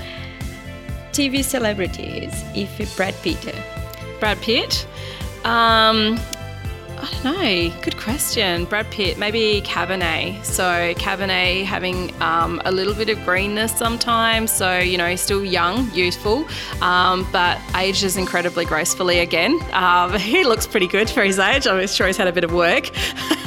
TV 1.13 1.41
celebrities, 1.41 2.43
if 2.53 2.97
Brad 2.97 3.15
Pitt. 3.21 3.55
Brad 4.19 4.37
Pitt? 4.41 4.85
Um, 5.45 6.19
I 6.97 7.09
don't 7.11 7.23
know. 7.23 7.81
Good 7.81 7.97
question. 7.97 8.65
Brad 8.65 8.89
Pitt, 8.91 9.17
maybe 9.17 9.61
Cabernet. 9.65 10.43
So 10.43 10.93
Cabernet 10.95 11.63
having 11.63 12.13
um, 12.21 12.61
a 12.65 12.71
little 12.71 12.93
bit 12.93 13.07
of 13.07 13.23
greenness 13.23 13.71
sometimes. 13.77 14.51
So 14.51 14.79
you 14.79 14.97
know, 14.97 15.15
still 15.15 15.45
young, 15.45 15.89
youthful, 15.91 16.45
um, 16.81 17.25
but 17.31 17.57
ages 17.77 18.17
incredibly 18.17 18.65
gracefully. 18.65 19.19
Again, 19.19 19.57
um, 19.71 20.13
he 20.19 20.43
looks 20.43 20.67
pretty 20.67 20.87
good 20.87 21.09
for 21.09 21.23
his 21.23 21.39
age. 21.39 21.65
I'm 21.65 21.87
sure 21.87 22.07
he's 22.07 22.17
had 22.17 22.27
a 22.27 22.33
bit 22.33 22.43
of 22.43 22.51
work. 22.51 22.89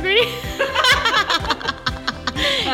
Agree. 0.00 0.24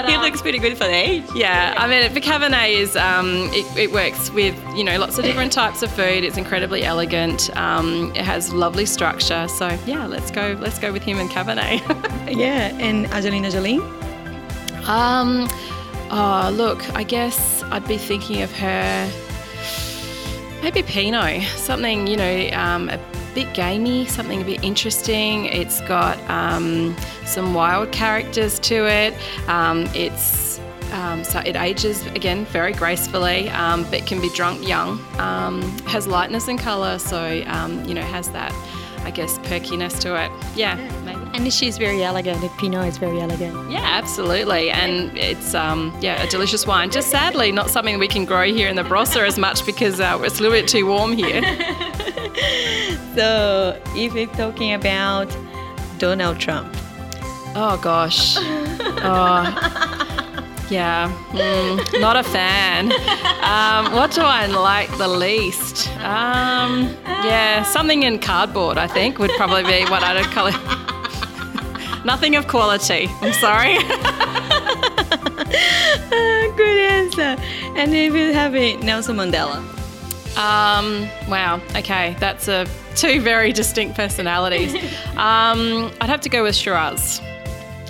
he 0.07 0.15
um, 0.15 0.23
looks 0.23 0.41
pretty 0.41 0.61
good 0.61 0.79
for 0.79 0.85
the 0.85 0.95
age. 0.95 1.25
Yeah, 1.35 1.75
I 1.77 1.89
mean, 1.89 2.15
the 2.15 2.21
Cabernet 2.21 2.73
is 2.73 2.95
um, 2.95 3.51
it, 3.53 3.77
it, 3.77 3.91
works 3.91 4.31
with 4.31 4.55
you 4.77 4.85
know 4.85 4.97
lots 4.97 5.19
of 5.19 5.25
different 5.25 5.51
types 5.61 5.83
of 5.83 5.91
food. 5.91 6.23
It's 6.23 6.37
incredibly 6.37 6.85
elegant. 6.85 7.51
Um, 7.57 8.13
it 8.15 8.25
has 8.25 8.53
lovely 8.53 8.87
structure. 8.87 9.49
So 9.49 9.77
yeah, 9.87 10.07
let's 10.07 10.31
go. 10.31 10.57
Let's 10.61 10.79
go 10.79 10.93
with 10.93 11.03
him 11.03 11.19
and 11.19 11.29
Cabernet. 11.29 11.81
yeah, 12.31 12.73
and 12.79 13.07
Angelina 13.07 13.51
Jolie. 13.51 13.81
Um, 14.87 15.49
oh 16.13 16.53
look, 16.55 16.89
I 16.95 17.03
guess 17.03 17.65
I'd 17.65 17.89
be 17.89 17.99
thinking 17.99 18.43
of 18.43 18.53
her. 18.53 19.11
Maybe 20.63 20.85
Pinot, 20.85 21.43
something 21.57 22.07
you 22.07 22.17
know, 22.17 22.51
um, 22.53 22.89
a 22.89 22.99
bit 23.37 23.53
gamey, 23.53 24.07
something 24.07 24.41
a 24.41 24.45
bit 24.47 24.65
interesting. 24.65 25.45
It's 25.45 25.83
got 25.83 26.19
um, 26.31 26.97
some 27.27 27.53
wild 27.53 27.93
characters 27.93 28.59
to 28.61 28.87
it. 28.87 29.13
Um, 29.47 29.87
it's 29.95 30.59
um, 30.93 31.23
so 31.23 31.41
it 31.41 31.55
ages 31.55 32.07
again 32.07 32.47
very 32.47 32.73
gracefully, 32.73 33.51
um, 33.51 33.85
but 33.91 34.07
can 34.07 34.23
be 34.23 34.31
drunk 34.31 34.67
young. 34.67 34.99
Um, 35.19 35.61
has 35.81 36.07
lightness 36.07 36.49
and 36.49 36.59
colour, 36.59 36.99
so 36.99 37.43
um, 37.49 37.85
you 37.85 37.93
know 37.93 38.01
has 38.01 38.31
that, 38.31 38.53
I 39.05 39.11
guess, 39.11 39.39
perkiness 39.41 39.99
to 40.01 40.15
it. 40.25 40.31
Yeah, 40.57 40.77
maybe. 41.05 41.21
And 41.35 41.53
she's 41.53 41.77
very 41.77 42.03
elegant. 42.03 42.41
The 42.41 42.49
Pinot 42.59 42.89
is 42.89 42.97
very 42.97 43.21
elegant. 43.21 43.71
Yeah, 43.71 43.83
absolutely, 43.83 44.71
and 44.71 45.15
it's 45.19 45.55
um, 45.55 45.95
yeah 46.01 46.23
a 46.23 46.31
delicious 46.31 46.67
wine. 46.67 46.91
Just 46.91 47.11
sadly 47.11 47.53
not 47.53 47.69
something 47.69 47.99
we 47.99 48.09
can 48.09 48.25
grow 48.25 48.45
here 48.45 48.71
in 48.71 48.77
the 48.77 48.83
Barossa 48.83 49.27
as 49.27 49.37
much 49.37 49.67
because 49.67 50.01
uh, 50.01 50.19
it's 50.23 50.39
a 50.39 50.43
little 50.43 50.57
bit 50.57 50.69
too 50.69 50.87
warm 50.87 51.13
here. 51.13 51.43
So, 53.17 53.81
if 53.95 54.13
we're 54.13 54.27
talking 54.27 54.75
about 54.75 55.35
Donald 55.99 56.39
Trump, 56.39 56.77
Oh 57.59 57.79
gosh. 57.79 58.37
Oh. 59.09 59.45
Yeah, 60.69 61.11
mm, 61.31 62.01
not 62.01 62.17
a 62.17 62.23
fan. 62.23 62.93
Um, 63.43 63.93
what 63.95 64.11
do 64.11 64.21
I 64.21 64.47
like 64.47 64.91
the 64.99 65.09
least? 65.09 65.89
Um, 65.99 66.95
yeah, 67.25 67.63
something 67.63 68.03
in 68.03 68.19
cardboard, 68.19 68.77
I 68.77 68.87
think, 68.87 69.19
would 69.19 69.31
probably 69.37 69.63
be 69.63 69.89
what 69.91 70.03
I'd 70.03 70.25
call 70.27 70.49
it. 70.49 72.05
Nothing 72.05 72.37
of 72.37 72.49
quality. 72.49 73.09
I'm 73.23 73.33
sorry. 73.33 73.75
good 76.57 76.79
answer. 76.91 77.37
And 77.77 77.95
if 77.95 78.15
you 78.15 78.33
have 78.33 78.55
it, 78.57 78.83
Nelson 78.83 79.17
Mandela. 79.17 79.63
Um, 80.37 81.09
wow. 81.31 81.61
Okay, 81.77 82.17
that's 82.19 82.49
a 82.49 82.67
two 82.97 83.21
very 83.21 83.53
distinct 83.53 83.95
personalities. 83.95 84.75
Um, 85.17 85.93
I'd 86.01 86.09
have 86.09 86.21
to 86.23 86.29
go 86.29 86.43
with 86.43 86.55
Shiraz. 86.55 87.21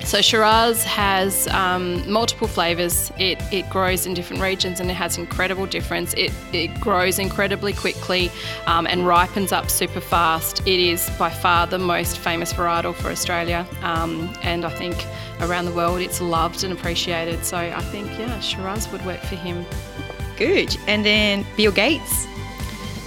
So 0.04 0.22
Shiraz 0.22 0.84
has 0.84 1.48
um, 1.48 2.08
multiple 2.08 2.46
flavors. 2.46 3.10
It, 3.18 3.42
it 3.52 3.68
grows 3.68 4.06
in 4.06 4.14
different 4.14 4.40
regions 4.40 4.78
and 4.78 4.88
it 4.88 4.94
has 4.94 5.18
incredible 5.18 5.66
difference. 5.66 6.14
It, 6.14 6.32
it 6.52 6.78
grows 6.80 7.18
incredibly 7.18 7.72
quickly 7.72 8.30
um, 8.66 8.86
and 8.86 9.04
ripens 9.04 9.50
up 9.50 9.68
super 9.68 10.00
fast. 10.00 10.60
It 10.60 10.78
is 10.78 11.10
by 11.18 11.30
far 11.30 11.66
the 11.66 11.80
most 11.80 12.18
famous 12.18 12.52
varietal 12.52 12.94
for 12.94 13.08
Australia, 13.08 13.66
um, 13.82 14.32
and 14.42 14.64
I 14.64 14.70
think 14.70 15.04
around 15.40 15.64
the 15.64 15.72
world 15.72 16.00
it's 16.00 16.20
loved 16.20 16.62
and 16.62 16.72
appreciated. 16.72 17.44
So 17.44 17.56
I 17.56 17.80
think 17.80 18.06
yeah, 18.16 18.38
Shiraz 18.38 18.90
would 18.92 19.04
work 19.04 19.20
for 19.22 19.34
him. 19.34 19.66
Good. 20.36 20.76
And 20.86 21.04
then 21.04 21.44
Bill 21.56 21.72
Gates. 21.72 22.28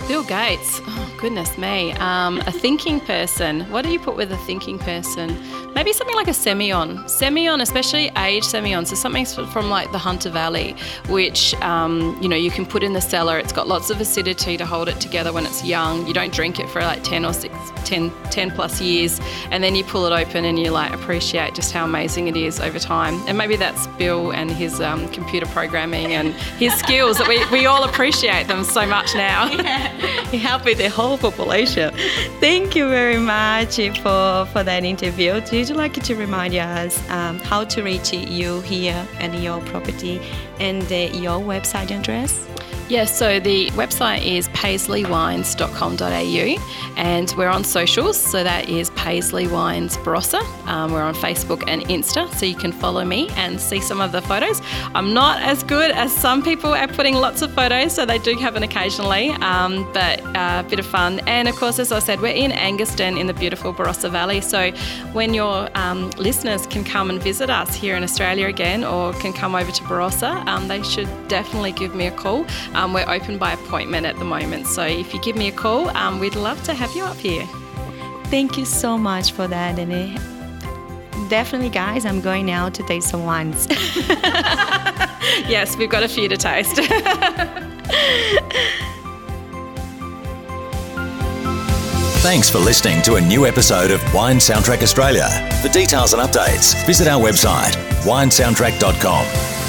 Bill 0.10 0.24
Gates, 0.24 0.82
oh, 0.88 1.16
goodness 1.20 1.56
me. 1.56 1.92
Um, 1.92 2.40
a 2.40 2.52
thinking 2.52 3.00
person. 3.00 3.62
What 3.70 3.84
do 3.84 3.92
you 3.92 4.00
put 4.00 4.16
with 4.16 4.32
a 4.32 4.38
thinking 4.38 4.80
person? 4.80 5.38
Maybe 5.76 5.94
something 5.94 6.16
like 6.16 6.28
a 6.28 6.32
Semillon. 6.32 7.04
Semillon, 7.04 7.62
especially 7.62 8.08
aged 8.18 8.48
Semillon. 8.48 8.88
So 8.88 8.96
something 8.96 9.24
from 9.28 9.70
like 9.70 9.92
the 9.92 10.00
Hunter 10.00 10.32
Valley, 10.32 10.76
which 11.10 11.54
um, 11.62 12.18
you 12.24 12.28
know 12.28 12.36
you 12.36 12.50
can 12.50 12.66
put 12.66 12.82
in 12.82 12.94
the 12.94 13.02
cellar. 13.02 13.38
It's 13.38 13.54
got 13.54 13.68
lots 13.68 13.92
of 13.92 14.02
acidity 14.02 14.58
to 14.58 14.66
hold 14.66 14.90
it 14.90 15.00
together 15.00 15.32
when 15.32 15.46
it's 15.46 15.64
young. 15.64 16.08
You 16.08 16.14
don't 16.16 16.34
drink 16.34 16.60
it 16.60 16.68
for 16.70 16.82
like 16.82 17.04
10 17.04 17.24
or 17.24 17.32
6, 17.32 17.54
10, 17.86 18.12
10 18.32 18.52
plus 18.52 18.82
years, 18.82 19.22
and 19.52 19.64
then 19.64 19.76
you 19.76 19.84
pull 19.84 20.08
it 20.08 20.12
open 20.12 20.44
and 20.44 20.58
you 20.58 20.72
like 20.72 20.92
appreciate 20.92 21.54
just 21.54 21.72
how 21.72 21.86
amazing 21.86 22.28
it 22.28 22.36
is 22.36 22.60
over 22.60 22.80
time. 22.80 23.14
And 23.28 23.38
maybe 23.38 23.58
that's 23.58 23.86
Bill 24.00 24.32
and 24.32 24.50
his 24.50 24.82
um, 24.82 25.08
computer 25.10 25.46
programming 25.46 26.14
and 26.14 26.34
his 26.58 26.74
skills 26.74 27.20
that 27.20 27.28
we, 27.28 27.46
we 27.56 27.68
all 27.68 27.84
appreciate 27.84 28.48
them 28.48 28.64
so 28.64 28.88
much 28.88 29.14
now. 29.14 29.56
Yeah. 29.70 29.99
you 30.32 30.40
help 30.40 30.66
with 30.66 30.78
the 30.78 30.90
whole 30.90 31.18
population. 31.18 31.94
Thank 32.40 32.76
you 32.76 32.90
very 32.90 33.18
much 33.18 33.78
for, 34.02 34.46
for 34.52 34.64
that 34.64 34.84
interview. 34.84 35.34
Would 35.34 35.52
you 35.52 35.76
like 35.76 35.94
to 35.94 36.16
remind 36.16 36.56
us 36.56 36.98
um, 37.10 37.40
how 37.40 37.64
to 37.66 37.84
reach 37.84 38.14
you 38.14 38.62
here 38.62 39.06
and 39.20 39.36
your 39.44 39.60
property 39.62 40.22
and 40.60 40.84
uh, 40.92 41.18
your 41.18 41.40
website 41.40 41.92
address? 41.92 42.48
Yes, 42.90 43.16
so 43.16 43.40
the 43.40 43.70
website 43.72 44.26
is 44.26 44.50
paisleywines.com.au 44.50 46.96
and 46.98 47.34
we're 47.38 47.48
on 47.48 47.64
socials, 47.64 48.20
so 48.20 48.44
that 48.44 48.68
is 48.68 48.90
Paisley 48.90 49.48
Wines 49.48 49.96
Barossa. 49.98 50.42
Um, 50.68 50.92
we're 50.92 51.04
on 51.04 51.14
Facebook 51.14 51.64
and 51.68 51.84
Insta, 51.84 52.34
so 52.34 52.48
you 52.48 52.56
can 52.56 52.72
follow 52.72 53.06
me 53.06 53.30
and 53.36 53.62
see 53.62 53.80
some 53.80 54.02
of 54.02 54.12
the 54.12 54.24
photos. 54.24 54.64
I'm 54.96 55.14
not 55.14 55.40
as 55.40 55.62
good 55.64 55.92
as 55.92 56.12
some 56.12 56.42
people 56.42 56.74
at 56.74 56.92
putting 56.94 57.14
lots 57.14 57.44
of 57.44 57.54
photos, 57.54 57.94
so 57.94 58.08
they 58.08 58.18
do 58.18 58.36
happen 58.36 58.64
occasionally, 58.64 59.30
um, 59.34 59.88
but 59.94 60.20
a 60.22 60.40
uh, 60.40 60.64
bit 60.64 60.80
of 60.80 60.88
fun. 60.88 61.20
And 61.28 61.48
of 61.48 61.56
course, 61.56 61.78
as 61.78 61.92
I 61.92 62.00
said, 62.00 62.22
we're 62.22 62.34
in 62.34 62.50
Angaston 62.50 63.20
in 63.20 63.28
the 63.28 63.36
beautiful 63.36 63.72
Barossa 63.72 64.10
Valley, 64.10 64.42
so 64.42 64.72
when 65.14 65.36
your 65.36 65.70
um, 65.78 66.10
listeners 66.18 66.66
can 66.66 66.84
come 66.84 67.12
and 67.12 67.22
visit 67.22 67.52
us 67.52 67.76
here 67.76 67.96
in 67.96 68.04
Australia 68.04 68.48
again 68.48 68.84
or 68.84 69.14
can 69.14 69.32
come 69.32 69.54
over 69.54 69.72
to 69.72 69.84
Barossa, 69.84 70.44
um, 70.48 70.68
they 70.68 70.82
should 70.82 71.08
definitely 71.28 71.72
give 71.72 71.94
me 71.94 72.08
a 72.08 72.12
call. 72.12 72.48
Um, 72.80 72.94
we're 72.94 73.10
open 73.10 73.38
by 73.38 73.52
appointment 73.52 74.06
at 74.06 74.18
the 74.20 74.24
moment, 74.24 74.66
so 74.66 74.84
if 74.84 75.14
you 75.14 75.20
give 75.20 75.36
me 75.36 75.50
a 75.50 75.52
call, 75.52 75.90
um, 75.98 76.18
we'd 76.18 76.36
love 76.36 76.64
to 76.64 76.74
have 76.74 76.96
you 76.96 77.04
up 77.04 77.18
here. 77.18 77.46
Thank 78.28 78.58
you 78.58 78.64
so 78.64 78.98
much 78.98 79.34
for 79.34 79.50
that, 79.50 79.78
and 79.78 80.18
definitely, 81.30 81.72
guys, 81.72 82.06
I'm 82.06 82.22
going 82.22 82.46
now 82.46 82.70
to 82.70 82.82
taste 82.84 83.10
some 83.10 83.26
wines. 83.26 83.68
yes, 85.50 85.76
we've 85.76 85.90
got 85.90 86.04
a 86.04 86.08
few 86.08 86.30
to 86.30 86.38
taste. 86.38 86.78
Thanks 92.22 92.50
for 92.50 92.60
listening 92.60 93.02
to 93.02 93.16
a 93.16 93.22
new 93.22 93.46
episode 93.46 93.92
of 93.92 94.02
Wine 94.14 94.38
Soundtrack 94.38 94.82
Australia. 94.84 95.28
For 95.62 95.68
details 95.68 96.14
and 96.14 96.22
updates, 96.22 96.86
visit 96.86 97.10
our 97.10 97.20
website, 97.22 97.74
winesoundtrack.com. 98.06 99.69